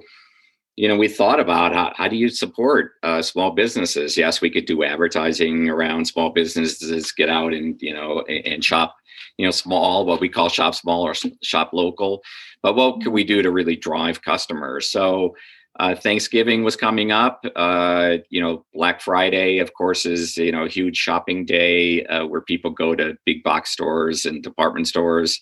you 0.76 0.86
know, 0.86 0.96
we 0.96 1.08
thought 1.08 1.40
about 1.40 1.72
how, 1.72 1.92
how 1.96 2.06
do 2.06 2.14
you 2.14 2.28
support 2.28 2.92
uh, 3.02 3.22
small 3.22 3.50
businesses? 3.50 4.16
Yes, 4.16 4.40
we 4.40 4.50
could 4.50 4.66
do 4.66 4.84
advertising 4.84 5.68
around 5.68 6.04
small 6.04 6.30
businesses, 6.30 7.10
get 7.10 7.28
out 7.28 7.54
and 7.54 7.80
you 7.80 7.92
know 7.92 8.24
and, 8.28 8.46
and 8.46 8.64
shop 8.64 8.94
you 9.38 9.46
know 9.46 9.50
small 9.50 10.04
what 10.04 10.20
we 10.20 10.28
call 10.28 10.48
shop 10.48 10.74
small 10.74 11.02
or 11.02 11.14
shop 11.42 11.70
local 11.72 12.22
but 12.62 12.76
what 12.76 13.00
can 13.00 13.12
we 13.12 13.24
do 13.24 13.40
to 13.40 13.50
really 13.50 13.76
drive 13.76 14.20
customers 14.20 14.90
so 14.90 15.34
uh, 15.78 15.94
thanksgiving 15.94 16.64
was 16.64 16.76
coming 16.76 17.12
up. 17.12 17.44
Uh, 17.56 18.18
you 18.30 18.40
know 18.40 18.64
black 18.74 19.00
friday 19.00 19.58
of 19.58 19.72
course 19.74 20.06
is 20.06 20.36
you 20.36 20.52
know 20.52 20.64
a 20.64 20.68
huge 20.68 20.96
shopping 20.96 21.44
day 21.44 22.04
uh, 22.06 22.26
where 22.26 22.40
people 22.40 22.70
go 22.70 22.94
to 22.94 23.16
big 23.24 23.42
box 23.42 23.70
stores 23.70 24.24
and 24.24 24.42
department 24.42 24.86
stores 24.88 25.40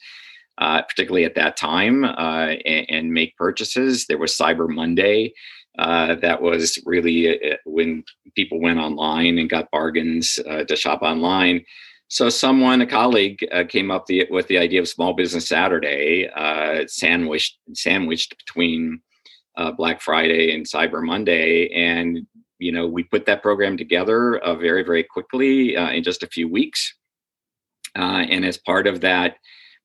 uh, 0.58 0.82
particularly 0.82 1.24
at 1.24 1.34
that 1.34 1.56
time 1.56 2.04
uh, 2.04 2.54
and, 2.64 2.86
and, 2.88 3.12
make 3.12 3.36
purchases. 3.36 4.06
There 4.06 4.16
was 4.16 4.36
cyber 4.36 4.68
monday 4.68 5.34
uh, 5.78 6.14
that 6.14 6.40
was 6.40 6.78
really 6.86 7.38
when 7.66 8.02
people 8.34 8.58
went 8.58 8.78
online 8.78 9.38
and 9.38 9.50
got 9.50 9.70
bargains 9.70 10.38
to 10.66 10.76
shop 10.76 11.02
online. 11.02 11.62
So 12.08 12.28
someone, 12.28 12.80
a 12.80 12.86
colleague, 12.86 13.44
uh, 13.50 13.64
came 13.68 13.90
up 13.90 14.06
the, 14.06 14.26
with 14.30 14.46
the 14.46 14.58
idea 14.58 14.80
of 14.80 14.88
Small 14.88 15.14
Business 15.14 15.48
Saturday, 15.48 16.28
uh, 16.28 16.84
sandwiched 16.86 17.58
sandwiched 17.74 18.36
between 18.38 19.00
uh, 19.56 19.72
Black 19.72 20.00
Friday 20.00 20.54
and 20.54 20.66
Cyber 20.66 21.04
Monday, 21.04 21.68
and 21.72 22.26
you 22.58 22.72
know 22.72 22.86
we 22.86 23.02
put 23.04 23.26
that 23.26 23.42
program 23.42 23.76
together 23.76 24.38
uh, 24.38 24.54
very 24.54 24.82
very 24.82 25.04
quickly 25.04 25.76
uh, 25.76 25.90
in 25.90 26.02
just 26.02 26.22
a 26.22 26.28
few 26.28 26.48
weeks. 26.48 26.94
Uh, 27.96 28.26
and 28.28 28.44
as 28.44 28.58
part 28.58 28.86
of 28.86 29.00
that 29.00 29.36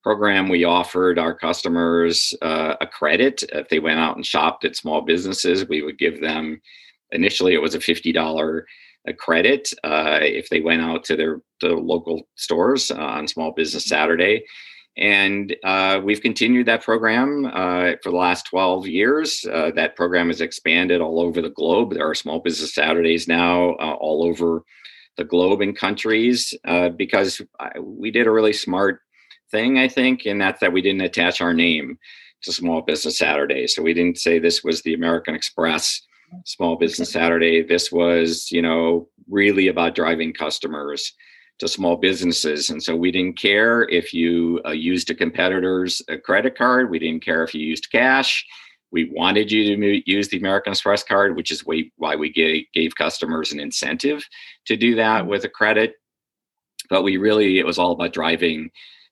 program, 0.04 0.50
we 0.50 0.64
offered 0.64 1.18
our 1.18 1.34
customers 1.34 2.34
a 2.42 2.88
credit 2.92 3.44
if 3.54 3.70
they 3.70 3.80
went 3.80 4.00
out 4.00 4.16
and 4.16 4.26
shopped 4.26 4.66
at 4.66 4.76
small 4.76 5.02
businesses. 5.02 5.68
We 5.68 5.82
would 5.82 5.98
give 5.98 6.22
them 6.22 6.60
initially 7.12 7.54
it 7.54 7.62
was 7.62 7.76
a 7.76 7.80
fifty 7.80 8.12
dollar 8.12 8.66
a 9.08 9.14
credit 9.14 9.72
uh, 9.84 10.20
if 10.22 10.50
they 10.50 10.62
went 10.62 10.82
out 10.82 11.04
to 11.06 11.16
their, 11.16 11.42
to 11.60 11.76
local 11.76 12.28
stores 12.36 12.92
uh, 12.92 12.96
on 12.98 13.28
Small 13.28 13.52
Business 13.52 13.86
Saturday. 13.86 14.44
And 14.98 15.56
uh, 15.64 16.02
we've 16.04 16.22
continued 16.22 16.68
that 16.68 16.84
program 16.84 17.46
uh, 17.46 17.94
for 18.04 18.12
the 18.12 18.18
last 18.18 18.46
12 18.48 18.88
years. 18.88 19.46
Uh, 19.52 19.72
that 19.76 19.96
program 19.96 20.28
has 20.28 20.42
expanded 20.42 21.00
all 21.00 21.20
over 21.20 21.42
the 21.42 21.50
globe. 21.50 21.94
There 21.94 22.10
are 22.10 22.16
Small 22.16 22.40
Business 22.40 22.76
Saturdays 22.76 23.28
now 23.28 23.72
uh, 23.76 23.94
all 24.00 24.26
over 24.26 24.64
the 25.18 25.24
globe 25.24 25.62
in 25.62 25.74
countries 25.74 26.54
because 26.96 27.42
we 27.80 28.12
did 28.12 28.28
a 28.28 28.32
really 28.32 28.54
smart 28.54 29.02
thing, 29.52 29.78
I 29.78 29.88
think, 29.88 30.26
and 30.26 30.40
that's 30.40 30.62
that 30.62 30.72
we 30.74 30.82
didn't 30.82 31.02
attach 31.02 31.42
our 31.42 31.54
name 31.54 31.98
to 32.44 32.52
Small 32.52 32.82
Business 32.82 33.18
Saturday. 33.18 33.68
So 33.68 33.84
we 33.84 33.94
didn't 33.94 34.18
say 34.18 34.40
this 34.40 34.64
was 34.64 34.82
the 34.82 34.94
American 34.94 35.36
Express 35.36 36.02
Small 36.46 36.78
Business 36.78 37.12
Saturday. 37.12 37.62
This 37.62 37.92
was, 37.92 38.52
you 38.52 38.62
know, 38.62 39.10
really 39.30 39.68
about 39.68 39.96
driving 39.96 40.34
customers 40.34 41.14
to 41.62 41.68
small 41.68 41.96
businesses. 41.96 42.72
And 42.72 42.82
so 42.82 42.96
we 42.96 43.12
didn't 43.12 43.40
care 43.40 43.84
if 43.84 44.16
you 44.16 44.60
uh, 44.66 44.72
used 44.72 45.12
a 45.12 45.16
competitor's 45.16 46.02
uh, 46.10 46.18
credit 46.18 46.58
card. 46.58 46.90
We 46.90 46.98
didn't 46.98 47.24
care 47.24 47.44
if 47.44 47.54
you 47.54 47.62
used 47.62 47.92
cash. 47.92 48.44
We 48.92 49.12
wanted 49.14 49.52
you 49.52 49.76
to 49.76 50.12
use 50.12 50.28
the 50.28 50.40
American 50.40 50.74
Express 50.74 51.04
card, 51.04 51.36
which 51.36 51.52
is 51.52 51.64
why 51.64 52.16
we 52.16 52.32
gave, 52.32 52.66
gave 52.74 52.96
customers 52.96 53.52
an 53.52 53.60
incentive 53.60 54.24
to 54.66 54.76
do 54.76 54.96
that 54.96 55.22
mm-hmm. 55.22 55.30
with 55.30 55.46
a 55.46 55.50
credit. 55.50 55.94
But 56.90 57.04
we 57.04 57.18
really, 57.18 57.60
it 57.60 57.66
was 57.66 57.78
all 57.78 57.92
about 57.92 58.12
driving 58.12 58.72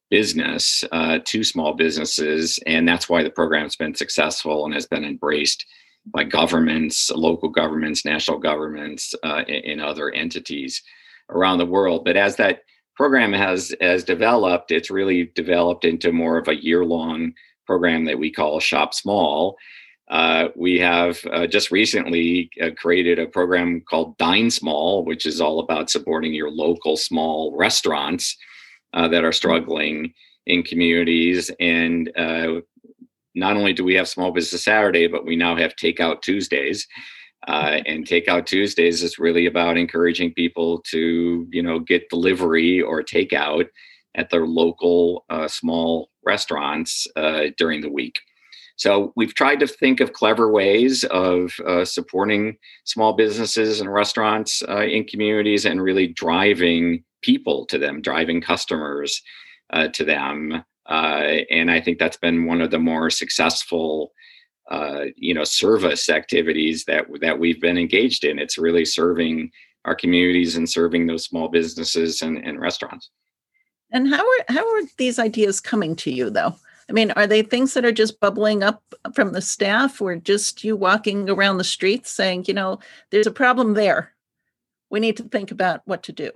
business 0.09 0.83
uh, 0.91 1.19
to 1.23 1.43
small 1.43 1.75
businesses. 1.75 2.59
And 2.65 2.87
that's 2.87 3.07
why 3.07 3.21
the 3.21 3.29
program's 3.29 3.75
been 3.75 3.93
successful 3.93 4.65
and 4.65 4.73
has 4.73 4.87
been 4.87 5.05
embraced 5.05 5.67
by 6.07 6.23
governments, 6.23 7.11
local 7.11 7.49
governments, 7.49 8.05
national 8.05 8.39
governments, 8.39 9.13
uh, 9.23 9.43
and, 9.47 9.79
other 9.81 10.09
entities 10.09 10.81
around 11.29 11.57
the 11.57 11.65
world. 11.65 12.05
But 12.05 12.17
as 12.17 12.35
that 12.37 12.61
program 12.95 13.33
has 13.33 13.73
has 13.81 14.03
developed, 14.03 14.71
it's 14.71 14.91
really 14.91 15.31
developed 15.35 15.85
into 15.85 16.11
more 16.11 16.37
of 16.37 16.47
a 16.47 16.61
year 16.63 16.85
long 16.85 17.33
program 17.65 18.05
that 18.05 18.19
we 18.19 18.31
call 18.31 18.59
Shop 18.59 18.93
Small. 18.93 19.55
Uh, 20.09 20.47
we 20.55 20.79
have 20.79 21.19
uh, 21.31 21.45
just 21.45 21.69
recently 21.69 22.49
uh, 22.61 22.71
created 22.75 23.19
a 23.19 23.27
program 23.27 23.81
called 23.81 24.17
Dine 24.17 24.49
Small, 24.49 25.05
which 25.05 25.27
is 25.27 25.39
all 25.39 25.59
about 25.59 25.91
supporting 25.91 26.33
your 26.33 26.49
local 26.49 26.97
small 26.97 27.55
restaurants 27.55 28.35
uh, 28.93 29.07
that 29.07 29.23
are 29.23 29.31
struggling 29.31 30.11
in 30.47 30.63
communities. 30.63 31.51
And 31.59 32.11
uh, 32.17 32.61
not 33.35 33.55
only 33.55 33.71
do 33.71 33.83
we 33.83 33.93
have 33.93 34.07
Small 34.07 34.31
Business 34.31 34.63
Saturday, 34.63 35.07
but 35.07 35.25
we 35.25 35.35
now 35.35 35.55
have 35.55 35.75
Takeout 35.75 36.21
Tuesdays. 36.23 36.87
Uh, 37.47 37.79
and 37.85 38.05
Takeout 38.05 38.45
Tuesdays 38.45 39.01
is 39.01 39.17
really 39.17 39.45
about 39.45 39.77
encouraging 39.77 40.33
people 40.33 40.81
to, 40.87 41.47
you 41.51 41.63
know, 41.63 41.79
get 41.79 42.09
delivery 42.09 42.81
or 42.81 43.01
takeout 43.01 43.67
at 44.15 44.29
their 44.29 44.45
local 44.45 45.25
uh, 45.29 45.47
small 45.47 46.09
restaurants 46.25 47.07
uh, 47.15 47.45
during 47.57 47.81
the 47.81 47.89
week. 47.89 48.19
So 48.75 49.13
we've 49.15 49.35
tried 49.35 49.59
to 49.59 49.67
think 49.67 49.99
of 49.99 50.13
clever 50.13 50.51
ways 50.51 51.03
of 51.05 51.53
uh, 51.65 51.85
supporting 51.85 52.57
small 52.85 53.13
businesses 53.13 53.81
and 53.81 53.91
restaurants 53.91 54.63
uh, 54.67 54.83
in 54.83 55.05
communities 55.05 55.65
and 55.65 55.81
really 55.81 56.07
driving 56.07 57.03
people 57.21 57.65
to 57.67 57.77
them, 57.77 58.01
driving 58.01 58.41
customers 58.41 59.21
uh, 59.71 59.89
to 59.89 60.05
them 60.05 60.63
and 60.89 61.71
I 61.71 61.81
think 61.81 61.99
that's 61.99 62.17
been 62.17 62.45
one 62.45 62.61
of 62.61 62.71
the 62.71 62.79
more 62.79 63.09
successful, 63.09 64.11
uh, 64.69 65.05
you 65.15 65.33
know, 65.33 65.43
service 65.43 66.09
activities 66.09 66.85
that 66.85 67.05
that 67.21 67.39
we've 67.39 67.59
been 67.59 67.77
engaged 67.77 68.23
in. 68.23 68.39
It's 68.39 68.57
really 68.57 68.85
serving 68.85 69.51
our 69.85 69.95
communities 69.95 70.55
and 70.55 70.69
serving 70.69 71.07
those 71.07 71.23
small 71.23 71.47
businesses 71.47 72.21
and, 72.21 72.37
and 72.37 72.59
restaurants. 72.59 73.09
And 73.91 74.07
how 74.07 74.23
are 74.23 74.45
how 74.47 74.75
are 74.75 74.81
these 74.97 75.17
ideas 75.19 75.59
coming 75.59 75.95
to 75.97 76.11
you 76.11 76.29
though? 76.29 76.55
I 76.89 76.91
mean, 76.91 77.11
are 77.11 77.27
they 77.27 77.43
things 77.43 77.73
that 77.73 77.85
are 77.85 77.91
just 77.91 78.19
bubbling 78.19 78.63
up 78.63 78.83
from 79.13 79.31
the 79.31 79.41
staff 79.41 80.01
or 80.01 80.15
just 80.15 80.63
you 80.63 80.75
walking 80.75 81.29
around 81.29 81.57
the 81.57 81.63
streets 81.63 82.09
saying, 82.09 82.45
you 82.47 82.53
know, 82.53 82.79
there's 83.11 83.27
a 83.27 83.31
problem 83.31 83.75
there. 83.75 84.13
We 84.89 84.99
need 84.99 85.17
to 85.17 85.23
think 85.23 85.51
about 85.51 85.81
what 85.85 86.01
to 86.03 86.11
do. 86.11 86.31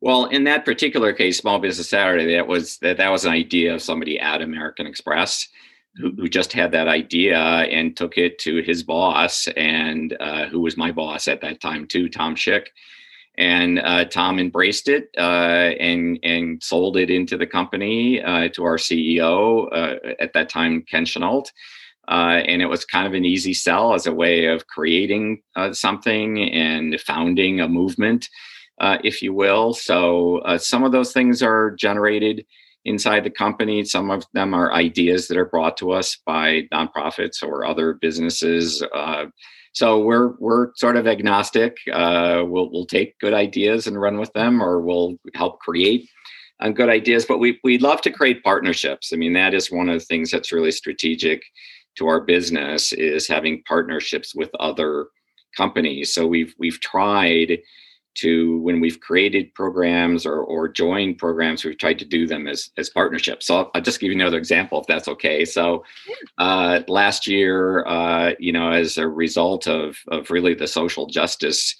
Well, 0.00 0.26
in 0.26 0.42
that 0.44 0.64
particular 0.64 1.12
case, 1.12 1.38
Small 1.38 1.60
Business 1.60 1.88
Saturday, 1.88 2.34
that 2.34 2.48
was 2.48 2.78
that 2.78 2.96
that 2.96 3.10
was 3.10 3.24
an 3.24 3.32
idea 3.32 3.74
of 3.74 3.82
somebody 3.82 4.18
at 4.18 4.42
American 4.42 4.86
Express 4.86 5.48
who, 5.96 6.28
just 6.28 6.52
had 6.52 6.72
that 6.72 6.88
idea 6.88 7.38
and 7.38 7.96
took 7.96 8.16
it 8.16 8.38
to 8.40 8.62
his 8.62 8.82
boss, 8.82 9.48
and 9.56 10.16
uh, 10.20 10.46
who 10.46 10.60
was 10.60 10.76
my 10.76 10.90
boss 10.90 11.28
at 11.28 11.40
that 11.42 11.60
time 11.60 11.86
too, 11.86 12.08
Tom 12.08 12.34
Schick. 12.34 12.66
And 13.38 13.78
uh, 13.78 14.04
Tom 14.04 14.38
embraced 14.38 14.88
it 14.88 15.08
uh, 15.16 15.72
and 15.80 16.18
and 16.22 16.62
sold 16.62 16.98
it 16.98 17.08
into 17.08 17.38
the 17.38 17.46
company 17.46 18.22
uh, 18.22 18.48
to 18.48 18.64
our 18.64 18.76
CEO 18.76 19.68
uh, 19.72 20.14
at 20.20 20.34
that 20.34 20.50
time, 20.50 20.82
Ken 20.82 21.06
Chenault. 21.06 21.44
Uh, 22.08 22.42
and 22.46 22.60
it 22.60 22.66
was 22.66 22.84
kind 22.84 23.06
of 23.06 23.14
an 23.14 23.24
easy 23.24 23.54
sell 23.54 23.94
as 23.94 24.06
a 24.06 24.12
way 24.12 24.46
of 24.46 24.66
creating 24.66 25.40
something 25.72 26.50
and 26.50 27.00
founding 27.00 27.60
a 27.60 27.68
movement 27.68 28.28
uh, 28.82 28.98
if 29.04 29.22
you 29.22 29.32
will. 29.32 29.72
So 29.72 30.38
uh, 30.38 30.58
some 30.58 30.84
of 30.84 30.92
those 30.92 31.12
things 31.12 31.42
are 31.42 31.70
generated 31.72 32.44
inside 32.84 33.24
the 33.24 33.30
company. 33.30 33.84
Some 33.84 34.10
of 34.10 34.24
them 34.32 34.54
are 34.54 34.72
ideas 34.72 35.28
that 35.28 35.36
are 35.36 35.46
brought 35.46 35.76
to 35.78 35.92
us 35.92 36.18
by 36.26 36.68
nonprofits 36.72 37.42
or 37.42 37.64
other 37.64 37.94
businesses. 37.94 38.82
Uh, 38.94 39.26
so 39.72 40.00
we're 40.00 40.34
we're 40.38 40.72
sort 40.76 40.96
of 40.96 41.06
agnostic. 41.06 41.76
Uh, 41.92 42.44
we'll 42.46 42.70
we'll 42.70 42.86
take 42.86 43.18
good 43.18 43.32
ideas 43.32 43.86
and 43.86 44.00
run 44.00 44.18
with 44.18 44.32
them, 44.34 44.62
or 44.62 44.80
we'll 44.80 45.16
help 45.34 45.60
create 45.60 46.08
uh, 46.60 46.68
good 46.68 46.90
ideas. 46.90 47.24
But 47.24 47.38
we 47.38 47.58
we 47.64 47.78
love 47.78 48.02
to 48.02 48.10
create 48.10 48.42
partnerships. 48.42 49.12
I 49.12 49.16
mean, 49.16 49.32
that 49.32 49.54
is 49.54 49.70
one 49.70 49.88
of 49.88 49.98
the 49.98 50.04
things 50.04 50.30
that's 50.30 50.52
really 50.52 50.72
strategic 50.72 51.42
to 51.96 52.06
our 52.06 52.20
business 52.20 52.92
is 52.92 53.26
having 53.26 53.62
partnerships 53.66 54.34
with 54.34 54.50
other 54.60 55.06
companies. 55.56 56.12
So 56.12 56.26
we've 56.26 56.54
we've 56.58 56.80
tried 56.80 57.58
to 58.14 58.58
when 58.58 58.80
we've 58.80 59.00
created 59.00 59.54
programs 59.54 60.26
or, 60.26 60.40
or 60.40 60.68
joined 60.68 61.18
programs, 61.18 61.64
we've 61.64 61.78
tried 61.78 61.98
to 61.98 62.04
do 62.04 62.26
them 62.26 62.46
as, 62.46 62.70
as 62.76 62.90
partnerships. 62.90 63.46
So 63.46 63.56
I'll, 63.56 63.70
I'll 63.74 63.82
just 63.82 64.00
give 64.00 64.10
you 64.10 64.16
another 64.16 64.38
example 64.38 64.80
if 64.80 64.86
that's 64.86 65.08
okay. 65.08 65.44
So 65.44 65.84
uh, 66.38 66.80
last 66.88 67.26
year, 67.26 67.86
uh, 67.86 68.32
you 68.38 68.52
know, 68.52 68.70
as 68.70 68.98
a 68.98 69.08
result 69.08 69.66
of, 69.66 69.98
of 70.08 70.30
really 70.30 70.54
the 70.54 70.66
social 70.66 71.06
justice 71.06 71.76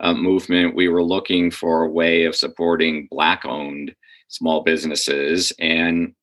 uh, 0.00 0.14
movement, 0.14 0.76
we 0.76 0.88
were 0.88 1.02
looking 1.02 1.50
for 1.50 1.82
a 1.82 1.90
way 1.90 2.24
of 2.24 2.36
supporting 2.36 3.08
Black 3.10 3.44
owned 3.44 3.94
small 4.28 4.62
businesses. 4.62 5.52
And 5.58 6.14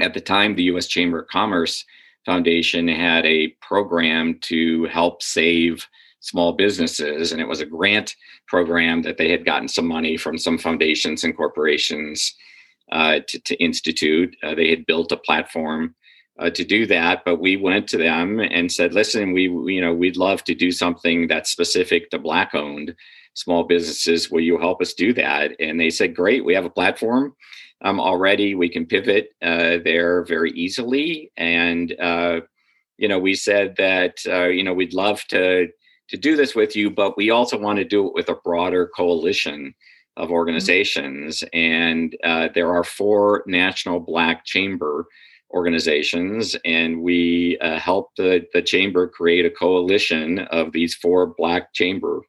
at 0.00 0.14
the 0.14 0.20
time, 0.20 0.54
the 0.54 0.64
US 0.64 0.86
Chamber 0.86 1.20
of 1.20 1.28
Commerce 1.28 1.84
Foundation 2.24 2.88
had 2.88 3.24
a 3.24 3.48
program 3.62 4.38
to 4.40 4.84
help 4.86 5.22
save 5.22 5.86
small 6.20 6.52
businesses. 6.52 7.32
And 7.32 7.40
it 7.40 7.48
was 7.48 7.60
a 7.60 7.66
grant 7.66 8.16
program 8.48 9.02
that 9.02 9.16
they 9.16 9.30
had 9.30 9.44
gotten 9.44 9.68
some 9.68 9.86
money 9.86 10.16
from 10.16 10.38
some 10.38 10.58
foundations 10.58 11.24
and 11.24 11.36
corporations 11.36 12.34
uh, 12.92 13.20
to, 13.26 13.40
to, 13.40 13.56
institute. 13.62 14.36
Uh, 14.42 14.54
they 14.54 14.70
had 14.70 14.86
built 14.86 15.12
a 15.12 15.16
platform 15.16 15.94
uh, 16.38 16.50
to 16.50 16.64
do 16.64 16.86
that, 16.86 17.22
but 17.24 17.40
we 17.40 17.56
went 17.56 17.88
to 17.88 17.96
them 17.96 18.38
and 18.38 18.70
said, 18.70 18.92
"Listen, 18.92 19.32
we 19.32 19.42
you 19.42 19.80
know 19.80 19.92
we'd 19.92 20.16
love 20.16 20.44
to 20.44 20.54
do 20.54 20.70
something 20.70 21.26
that's 21.26 21.50
specific 21.50 22.10
to 22.10 22.18
Black-owned 22.18 22.94
small 23.34 23.64
businesses. 23.64 24.30
Will 24.30 24.40
you 24.40 24.58
help 24.58 24.80
us 24.80 24.94
do 24.94 25.12
that?" 25.14 25.52
And 25.58 25.80
they 25.80 25.90
said, 25.90 26.14
"Great, 26.14 26.44
we 26.44 26.54
have 26.54 26.64
a 26.64 26.70
platform." 26.70 27.34
Um, 27.82 28.00
already 28.00 28.54
we 28.54 28.70
can 28.70 28.86
pivot 28.86 29.34
uh, 29.42 29.78
there 29.84 30.24
very 30.24 30.50
easily 30.52 31.30
and 31.36 31.94
uh, 32.00 32.40
you 32.96 33.06
know 33.06 33.18
we 33.18 33.34
said 33.34 33.74
that 33.76 34.18
uh, 34.26 34.46
you 34.46 34.64
know 34.64 34.72
we'd 34.72 34.94
love 34.94 35.22
to 35.28 35.68
to 36.08 36.16
do 36.16 36.36
this 36.36 36.54
with 36.54 36.76
you, 36.76 36.90
but 36.90 37.16
we 37.16 37.30
also 37.30 37.58
want 37.58 37.78
to 37.78 37.84
do 37.84 38.06
it 38.06 38.14
with 38.14 38.28
a 38.28 38.36
broader 38.44 38.90
coalition 38.94 39.74
of 40.16 40.26
mm-hmm. 40.26 40.34
organizations. 40.34 41.40
Mm-hmm. 41.40 41.58
And 41.58 42.16
uh, 42.24 42.48
there 42.54 42.74
are 42.74 42.84
four 42.84 43.42
national 43.46 44.00
Black 44.00 44.44
Chamber 44.44 45.06
organizations, 45.52 46.56
and 46.64 47.02
we 47.02 47.58
uh, 47.60 47.78
helped 47.78 48.16
the, 48.16 48.46
the 48.52 48.62
chamber 48.62 49.06
create 49.08 49.46
a 49.46 49.50
coalition 49.50 50.40
of 50.50 50.72
these 50.72 50.94
four 50.94 51.34
Black 51.38 51.72
Chamber 51.72 52.20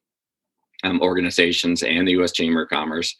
um, 0.83 1.01
organizations 1.01 1.81
and 1.83 2.07
the 2.07 2.11
U.S. 2.11 2.31
Chamber 2.31 2.63
of 2.63 2.69
Commerce. 2.69 3.15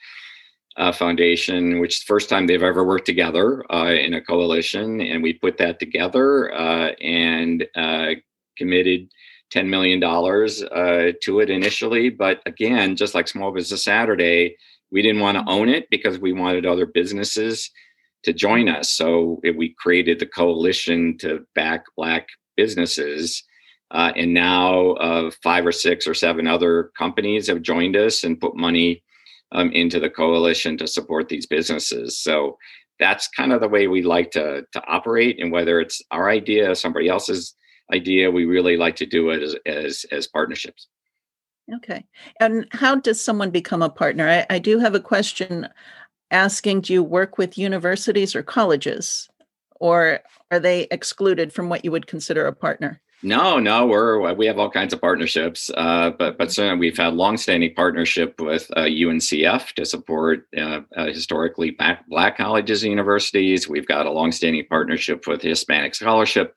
uh, 0.78 0.92
Foundation, 0.92 1.80
which 1.80 1.96
is 1.96 2.00
the 2.02 2.06
first 2.06 2.30
time 2.30 2.46
they've 2.46 2.62
ever 2.62 2.84
worked 2.84 3.06
together 3.06 3.64
uh, 3.72 3.92
in 3.94 4.14
a 4.14 4.22
coalition. 4.22 5.02
And 5.02 5.24
we 5.24 5.34
put 5.34 5.58
that 5.58 5.80
together 5.80 6.54
uh, 6.54 6.92
and 7.02 7.66
uh, 7.76 8.12
committed 8.58 9.10
$10 9.54 9.68
million 9.68 10.04
uh, 10.04 11.14
to 11.22 11.40
it 11.40 11.50
initially. 11.50 12.10
But 12.10 12.42
again, 12.46 12.96
just 12.96 13.16
like 13.16 13.28
Small 13.28 13.52
Business 13.52 13.84
Saturday, 13.84 14.58
we 14.92 15.02
didn't 15.02 15.22
want 15.22 15.38
to 15.38 15.52
own 15.52 15.70
it 15.70 15.90
because 15.90 16.20
we 16.20 16.34
wanted 16.34 16.66
other 16.66 16.86
businesses 16.86 17.70
to 18.24 18.34
join 18.34 18.68
us. 18.68 18.92
So 18.92 19.40
we 19.44 19.76
created 19.78 20.20
the 20.20 20.26
coalition 20.26 21.18
to 21.20 21.46
back 21.56 21.86
Black 21.96 22.28
businesses. 22.56 23.44
Uh, 23.92 24.12
and 24.16 24.34
now 24.34 24.92
uh, 24.94 25.32
five 25.44 25.66
or 25.66 25.72
six 25.72 26.08
or 26.08 26.14
seven 26.14 26.48
other 26.48 26.92
companies 26.98 27.48
have 27.48 27.62
joined 27.62 27.96
us 27.96 28.24
and 28.24 28.40
put 28.40 28.56
money 28.56 29.02
um, 29.54 29.72
into 29.72 30.00
the 30.00 30.10
coalition 30.10 30.78
to 30.78 30.88
support 30.88 31.30
these 31.30 31.46
businesses. 31.46 32.20
So 32.20 32.58
that's 33.00 33.30
kind 33.30 33.54
of 33.54 33.62
the 33.62 33.70
way 33.70 33.88
we 33.88 34.02
like 34.02 34.32
to, 34.32 34.66
to 34.74 34.84
operate. 34.88 35.40
And 35.40 35.52
whether 35.52 35.80
it's 35.80 36.02
our 36.12 36.30
idea, 36.30 36.76
somebody 36.76 37.08
else's 37.08 37.56
idea, 37.94 38.32
we 38.32 38.46
really 38.46 38.78
like 38.78 38.96
to 38.98 39.06
do 39.06 39.30
it 39.30 39.42
as, 39.42 39.56
as, 39.66 40.06
as 40.12 40.28
partnerships. 40.28 40.88
Okay. 41.76 42.06
And 42.40 42.66
how 42.72 42.96
does 42.96 43.22
someone 43.22 43.52
become 43.52 43.82
a 43.82 43.90
partner? 43.90 44.30
I, 44.30 44.56
I 44.56 44.60
do 44.60 44.80
have 44.80 44.96
a 44.96 45.00
question 45.00 45.68
asking 46.32 46.82
do 46.82 46.94
you 46.94 47.04
work 47.04 47.38
with 47.38 47.58
universities 47.58 48.36
or 48.36 48.44
colleges, 48.44 49.30
or 49.80 50.20
are 50.52 50.60
they 50.60 50.88
excluded 50.92 51.52
from 51.54 51.70
what 51.70 51.84
you 51.84 51.92
would 51.92 52.08
consider 52.08 52.48
a 52.48 52.54
partner? 52.54 53.02
No, 53.24 53.58
no, 53.58 53.88
we're 53.88 54.34
we 54.34 54.46
have 54.46 54.60
all 54.60 54.70
kinds 54.70 54.94
of 54.94 55.02
partnerships, 55.02 55.72
uh, 55.76 56.12
but 56.12 56.38
but 56.38 56.52
certainly 56.52 56.80
we've 56.80 56.98
had 56.98 57.16
longstanding 57.16 57.74
partnership 57.74 58.40
with 58.40 58.70
uh, 58.76 58.82
UNCF 58.82 59.74
to 59.74 59.86
support 59.86 60.48
uh, 60.56 60.82
uh, 60.96 61.08
historically 61.08 61.72
black, 61.72 62.08
black 62.08 62.38
colleges 62.38 62.84
and 62.84 62.92
universities. 62.92 63.68
We've 63.68 63.88
got 63.88 64.06
a 64.06 64.12
longstanding 64.12 64.66
partnership 64.70 65.26
with 65.26 65.42
Hispanic 65.42 65.96
Scholarship 65.96 66.56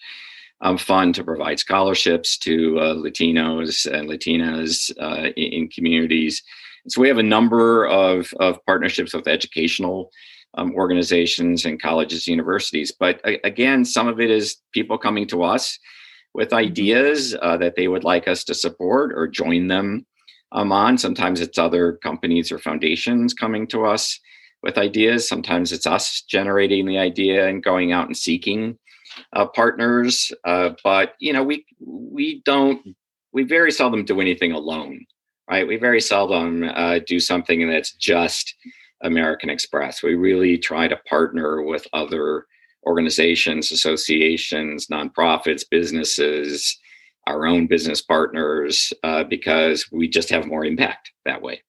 um, 0.62 0.78
Fund 0.78 1.14
to 1.14 1.24
provide 1.24 1.58
scholarships 1.58 2.36
to 2.38 2.78
uh, 2.78 2.94
Latinos 2.94 3.90
and 3.90 4.08
Latinas 4.08 4.90
uh, 5.00 5.30
in, 5.36 5.52
in, 5.52 5.68
communities. 5.68 6.42
So 6.88 7.00
we 7.00 7.08
have 7.08 7.18
a 7.18 7.22
number 7.22 7.86
of 7.86 8.32
of 8.40 8.64
partnerships 8.66 9.14
with 9.14 9.28
educational 9.28 10.10
um, 10.54 10.74
organizations 10.74 11.64
and 11.64 11.80
colleges, 11.80 12.26
universities. 12.26 12.92
But 12.92 13.20
again, 13.44 13.84
some 13.84 14.08
of 14.08 14.20
it 14.20 14.30
is 14.30 14.56
people 14.72 14.98
coming 14.98 15.26
to 15.28 15.42
us 15.42 15.78
with 16.34 16.48
mm-hmm. 16.48 16.66
ideas 16.66 17.36
uh, 17.40 17.56
that 17.58 17.76
they 17.76 17.88
would 17.88 18.04
like 18.04 18.28
us 18.28 18.44
to 18.44 18.54
support 18.54 19.12
or 19.14 19.26
join 19.26 19.68
them 19.68 20.06
um, 20.52 20.72
on. 20.72 20.98
Sometimes 20.98 21.40
it's 21.40 21.58
other 21.58 21.94
companies 22.02 22.50
or 22.50 22.58
foundations 22.58 23.34
coming 23.34 23.66
to 23.68 23.84
us 23.84 24.18
with 24.62 24.78
ideas. 24.78 25.28
Sometimes 25.28 25.72
it's 25.72 25.86
us 25.86 26.22
generating 26.22 26.86
the 26.86 26.98
idea 26.98 27.48
and 27.48 27.62
going 27.62 27.92
out 27.92 28.06
and 28.06 28.16
seeking 28.16 28.78
uh, 29.34 29.46
partners. 29.46 30.32
Uh, 30.44 30.70
but 30.84 31.14
you 31.20 31.32
know, 31.32 31.42
we 31.42 31.64
we 31.80 32.42
don't 32.44 32.94
we 33.32 33.44
very 33.44 33.72
seldom 33.72 34.04
do 34.04 34.20
anything 34.20 34.52
alone, 34.52 35.04
right? 35.48 35.66
We 35.66 35.76
very 35.76 36.00
seldom 36.00 36.64
uh, 36.64 37.00
do 37.06 37.20
something 37.20 37.68
that's 37.68 37.92
just 37.92 38.54
American 39.02 39.50
Express. 39.50 40.02
We 40.02 40.14
really 40.14 40.58
try 40.58 40.88
to 40.88 40.96
partner 41.08 41.62
with 41.62 41.86
other 41.92 42.46
organizations, 42.86 43.70
associations, 43.72 44.86
nonprofits, 44.86 45.64
businesses, 45.70 46.78
our 47.26 47.46
own 47.46 47.66
business 47.66 48.00
partners, 48.00 48.92
uh, 49.04 49.24
because 49.24 49.86
we 49.92 50.08
just 50.08 50.30
have 50.30 50.46
more 50.46 50.64
impact 50.64 51.12
that 51.24 51.42
way. 51.42 51.62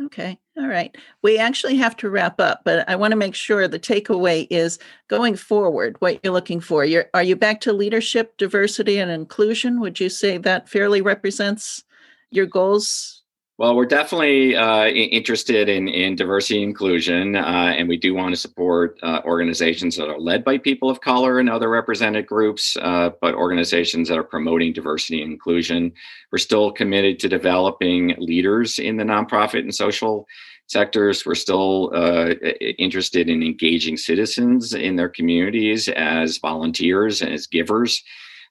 Okay. 0.00 0.38
All 0.56 0.68
right. 0.68 0.96
We 1.22 1.38
actually 1.38 1.76
have 1.76 1.96
to 1.98 2.08
wrap 2.08 2.40
up, 2.40 2.62
but 2.64 2.88
I 2.88 2.96
want 2.96 3.12
to 3.12 3.16
make 3.16 3.34
sure 3.34 3.68
the 3.68 3.78
takeaway 3.78 4.46
is 4.50 4.78
going 5.08 5.36
forward, 5.36 5.96
what 5.98 6.18
you're 6.22 6.32
looking 6.32 6.60
for. 6.60 6.84
You're, 6.84 7.06
are 7.12 7.22
you 7.22 7.36
back 7.36 7.60
to 7.62 7.72
leadership, 7.74 8.36
diversity, 8.38 8.98
and 8.98 9.10
inclusion? 9.10 9.80
Would 9.80 10.00
you 10.00 10.08
say 10.08 10.38
that 10.38 10.68
fairly 10.68 11.02
represents 11.02 11.84
your 12.30 12.46
goals 12.46 13.21
well, 13.58 13.76
we're 13.76 13.84
definitely 13.84 14.56
uh, 14.56 14.86
interested 14.86 15.68
in, 15.68 15.86
in 15.86 16.16
diversity 16.16 16.62
and 16.62 16.70
inclusion, 16.70 17.36
uh, 17.36 17.74
and 17.76 17.86
we 17.86 17.98
do 17.98 18.14
want 18.14 18.34
to 18.34 18.40
support 18.40 18.98
uh, 19.02 19.20
organizations 19.26 19.94
that 19.96 20.08
are 20.08 20.18
led 20.18 20.42
by 20.42 20.56
people 20.56 20.88
of 20.88 21.02
color 21.02 21.38
and 21.38 21.50
other 21.50 21.68
represented 21.68 22.26
groups, 22.26 22.78
uh, 22.80 23.10
but 23.20 23.34
organizations 23.34 24.08
that 24.08 24.16
are 24.16 24.24
promoting 24.24 24.72
diversity 24.72 25.22
and 25.22 25.32
inclusion. 25.32 25.92
We're 26.30 26.38
still 26.38 26.72
committed 26.72 27.20
to 27.20 27.28
developing 27.28 28.14
leaders 28.18 28.78
in 28.78 28.96
the 28.96 29.04
nonprofit 29.04 29.60
and 29.60 29.74
social 29.74 30.26
sectors. 30.68 31.26
We're 31.26 31.34
still 31.34 31.90
uh, 31.94 32.30
interested 32.78 33.28
in 33.28 33.42
engaging 33.42 33.98
citizens 33.98 34.72
in 34.72 34.96
their 34.96 35.10
communities 35.10 35.88
as 35.88 36.38
volunteers 36.38 37.20
and 37.20 37.34
as 37.34 37.46
givers 37.46 38.02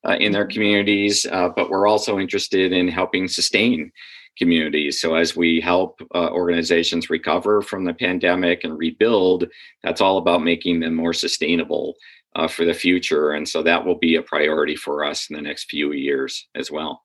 uh, 0.07 0.17
in 0.19 0.31
their 0.31 0.43
mm-hmm. 0.43 0.53
communities, 0.53 1.25
but 1.27 1.71
we're 1.71 1.87
also 1.87 2.19
interested 2.19 2.71
in 2.71 2.87
helping 2.87 3.27
sustain 3.27 3.91
communities. 4.37 4.99
So 5.01 5.15
as 5.15 5.35
we 5.35 5.59
help 5.59 6.01
uh, 6.15 6.29
organizations 6.29 7.09
recover 7.09 7.61
from 7.61 7.85
the 7.85 7.93
pandemic 7.93 8.63
and 8.63 8.77
rebuild, 8.77 9.45
that's 9.83 10.01
all 10.01 10.17
about 10.17 10.43
making 10.43 10.79
them 10.79 10.95
more 10.95 11.13
sustainable 11.13 11.95
uh, 12.35 12.47
for 12.47 12.65
the 12.65 12.73
future. 12.73 13.31
And 13.31 13.47
so 13.47 13.61
that 13.63 13.85
will 13.85 13.97
be 13.97 14.15
a 14.15 14.21
priority 14.21 14.75
for 14.75 15.03
us 15.03 15.29
in 15.29 15.35
the 15.35 15.41
next 15.41 15.69
few 15.69 15.91
years 15.91 16.47
as 16.55 16.71
well. 16.71 17.03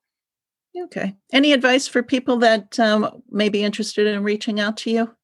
Okay. 0.84 1.14
Any 1.32 1.52
advice 1.52 1.88
for 1.88 2.02
people 2.02 2.36
that 2.38 2.78
um, 2.78 3.22
may 3.30 3.48
be 3.48 3.64
interested 3.64 4.06
in 4.06 4.22
reaching 4.22 4.60
out 4.60 4.76
to 4.78 4.90
you? 4.90 5.16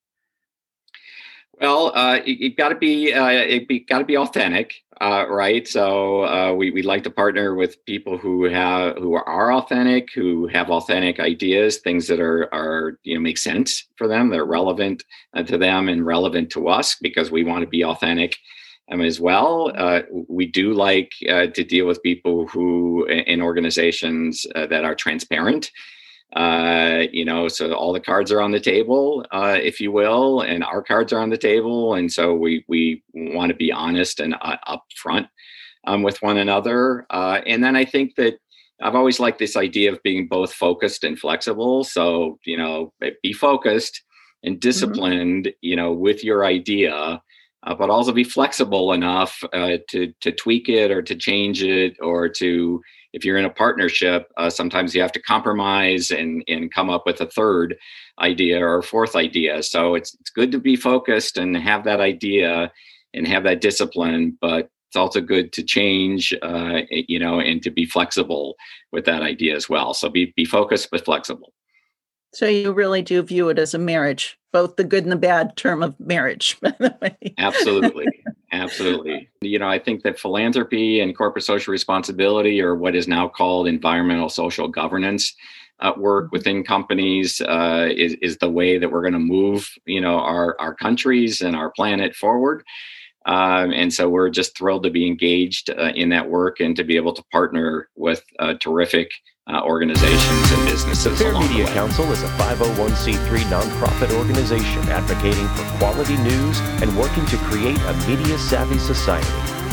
Well, 1.61 1.93
uh, 1.95 2.21
it, 2.25 2.57
got 2.57 2.71
to 2.71 2.75
be 2.75 3.13
uh, 3.13 3.29
it 3.29 3.87
got 3.87 3.99
to 3.99 4.05
be 4.05 4.17
authentic, 4.17 4.73
uh, 5.03 5.27
right? 5.29 5.67
So 5.67 6.25
uh, 6.25 6.53
we 6.55 6.71
we 6.71 6.83
like 6.83 7.03
to 7.03 7.11
partner 7.11 7.57
with 7.57 7.85
people 7.87 8.17
who 8.17 8.45
have 8.45 8.97
who 8.99 9.15
are 9.15 9.53
authentic, 9.53 10.11
who 10.15 10.47
have 10.47 10.71
authentic 10.71 11.19
ideas, 11.19 11.79
things 11.79 12.07
that 12.07 12.21
are 12.21 12.49
are 12.55 12.99
you 13.03 13.17
know 13.17 13.21
make 13.21 13.39
sense 13.39 13.85
for 13.97 14.07
them, 14.07 14.31
they're 14.31 14.45
relevant 14.45 15.03
uh, 15.35 15.43
to 15.43 15.59
them 15.59 15.89
and 15.89 16.07
relevant 16.07 16.51
to 16.51 16.69
us 16.69 16.97
because 17.03 17.33
we 17.33 17.43
want 17.43 17.63
to 17.63 17.69
be 17.69 17.85
authentic 17.85 18.37
um, 18.93 19.01
as 19.01 19.19
well. 19.19 19.73
Uh, 19.75 20.03
we 20.29 20.47
do 20.47 20.73
like 20.73 21.11
uh, 21.29 21.49
to 21.49 21.65
deal 21.65 21.87
with 21.87 22.01
people 22.05 22.47
who 22.47 23.05
in 23.07 23.43
organizations 23.43 24.47
uh, 24.55 24.67
that 24.67 24.85
are 24.85 24.95
transparent 24.95 25.73
uh, 26.35 27.05
you 27.13 27.25
know, 27.25 27.47
so 27.49 27.73
all 27.75 27.93
the 27.93 28.01
cards 28.01 28.33
are 28.33 28.41
on 28.41 28.53
the 28.53 28.61
table, 28.61 29.25
uh, 29.33 29.59
if 29.61 29.81
you 29.81 29.93
will, 29.93 30.41
and 30.41 30.65
our 30.65 30.83
cards 30.83 31.13
are 31.13 31.21
on 31.21 31.31
the 31.31 31.37
table, 31.37 31.95
and 31.95 32.11
so 32.11 32.35
we 32.35 32.65
we 32.69 33.03
want 33.13 33.51
to 33.51 33.57
be 33.57 33.71
honest 33.71 34.19
and 34.19 34.35
uh, 34.41 34.57
upfront 34.67 35.29
um, 35.87 36.03
with 36.03 36.23
one 36.23 36.39
another. 36.39 37.07
Uh, 37.11 37.41
and 37.47 37.63
then 37.63 37.77
I 37.77 37.85
think 37.85 38.15
that 38.17 38.39
I've 38.81 38.95
always 38.95 39.21
liked 39.21 39.39
this 39.39 39.57
idea 39.57 39.93
of 39.93 40.03
being 40.03 40.27
both 40.27 40.55
focused 40.55 41.05
and 41.05 41.19
flexible. 41.19 41.85
So 41.85 42.39
you 42.47 42.57
know, 42.57 42.95
be 43.23 43.35
focused 43.35 44.03
and 44.43 44.55
mm-hmm. 44.55 44.61
disciplined, 44.61 45.47
mm-hmm. 45.47 45.57
you 45.61 45.77
know, 45.77 45.93
with 45.93 46.25
your 46.25 46.47
idea. 46.47 47.21
Uh, 47.65 47.75
but 47.75 47.91
also 47.91 48.13
be 48.13 48.25
flexible 48.25 48.93
enough 48.93 49.45
uh, 49.53 49.77
to 49.89 50.13
to 50.21 50.33
tweak 50.33 50.69
it 50.69 50.91
or 50.91 51.01
to 51.01 51.15
change 51.15 51.63
it 51.63 51.97
or 52.01 52.29
to 52.29 52.83
if 53.13 53.25
you're 53.25 53.37
in 53.37 53.45
a 53.45 53.51
partnership, 53.51 54.33
uh, 54.37 54.49
sometimes 54.49 54.95
you 54.95 55.03
have 55.03 55.13
to 55.13 55.21
compromise 55.21 56.11
and, 56.11 56.43
and 56.49 56.73
come 56.73 56.89
up 56.89 57.05
with 57.05 57.21
a 57.21 57.27
third 57.27 57.77
idea 58.19 58.65
or 58.65 58.79
a 58.79 58.83
fourth 58.83 59.15
idea. 59.15 59.63
So 59.63 59.95
it's, 59.95 60.15
it's 60.21 60.31
good 60.31 60.51
to 60.53 60.59
be 60.59 60.77
focused 60.77 61.37
and 61.37 61.57
have 61.57 61.85
that 61.85 62.01
idea 62.01 62.73
and 63.13 63.27
have 63.29 63.45
that 63.45 63.61
discipline, 63.61 64.39
but 64.41 64.71
it's 64.89 64.97
also 64.97 65.21
good 65.21 65.53
to 65.55 65.63
change, 65.63 66.35
uh, 66.43 66.81
you 66.91 67.19
know, 67.19 67.41
and 67.41 67.63
to 67.63 67.71
be 67.71 67.85
flexible 67.85 68.57
with 68.93 69.05
that 69.05 69.23
idea 69.23 69.55
as 69.55 69.69
well. 69.69 69.95
So 69.95 70.09
be, 70.09 70.33
be 70.37 70.45
focused 70.45 70.89
but 70.91 71.05
flexible. 71.05 71.53
So 72.35 72.47
you 72.47 72.73
really 72.73 73.03
do 73.03 73.23
view 73.23 73.51
it 73.51 73.59
as 73.59 73.75
a 73.75 73.79
marriage, 73.79 74.39
both 74.53 74.77
the 74.77 74.85
good 74.85 75.03
and 75.05 75.13
the 75.13 75.17
bad 75.17 75.57
term 75.57 75.83
of 75.83 75.99
marriage, 75.99 76.59
by 76.63 76.75
the 76.79 76.97
way. 77.01 77.35
Absolutely. 77.39 78.07
Absolutely. 78.53 79.31
You 79.41 79.59
know, 79.59 79.69
I 79.69 79.79
think 79.79 80.03
that 80.03 80.19
philanthropy 80.19 81.01
and 81.01 81.17
corporate 81.17 81.45
social 81.45 81.73
responsibility, 81.73 82.61
or 82.61 82.75
what 82.75 82.95
is 82.95 83.09
now 83.09 83.29
called 83.29 83.67
environmental 83.67 84.29
social 84.29 84.69
governance, 84.69 85.35
uh, 85.81 85.93
work 85.97 86.27
mm-hmm. 86.27 86.37
within 86.37 86.65
companies 86.65 87.41
uh, 87.41 87.89
is, 87.91 88.15
is 88.23 88.39
the 88.39 88.51
way 88.51 88.79
that 88.79 88.91
we're 88.91 89.01
going 89.01 89.15
to 89.15 89.19
move, 89.19 89.71
you 89.87 90.01
know, 90.01 90.19
our, 90.19 90.57
our 90.61 90.75
countries 90.75 91.41
and 91.41 91.57
our 91.57 91.71
planet 91.71 92.15
forward. 92.15 92.63
Um, 93.27 93.73
and 93.73 93.93
so 93.93 94.09
we're 94.09 94.31
just 94.31 94.57
thrilled 94.57 94.85
to 94.85 94.91
be 94.91 95.07
engaged 95.07 95.71
uh, 95.71 95.93
in 95.95 96.09
that 96.11 96.29
work 96.29 96.61
and 96.61 96.77
to 96.77 96.85
be 96.85 96.97
able 96.97 97.15
to 97.15 97.23
partner 97.31 97.89
with 97.95 98.25
uh, 98.39 98.55
terrific 98.55 99.11
uh, 99.49 99.61
organizations 99.65 100.53
and 100.53 100.69
businesses. 100.69 101.19
The 101.19 101.25
Fair 101.25 101.39
Media 101.39 101.67
Council 101.69 102.05
is 102.13 102.23
a 102.23 102.29
501c3 102.29 103.39
nonprofit 103.45 104.13
organization 104.17 104.83
advocating 104.89 105.49
for 105.49 105.65
quality 105.79 106.17
news 106.19 106.61
and 106.81 106.97
working 106.97 107.27
to 107.27 107.37
create 107.39 107.79
a 107.79 107.93
media 108.07 108.39
savvy 108.39 108.79
society. 108.79 109.27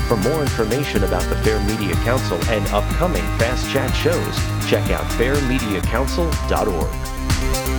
For 0.07 0.17
more 0.17 0.41
information 0.41 1.03
about 1.03 1.21
the 1.23 1.35
Fair 1.37 1.59
Media 1.65 1.93
Council 2.03 2.39
and 2.49 2.65
upcoming 2.67 3.23
Fast 3.37 3.69
Chat 3.71 3.91
shows, 3.91 4.35
check 4.67 4.89
out 4.89 5.05
fairmediacouncil.org. 5.11 7.78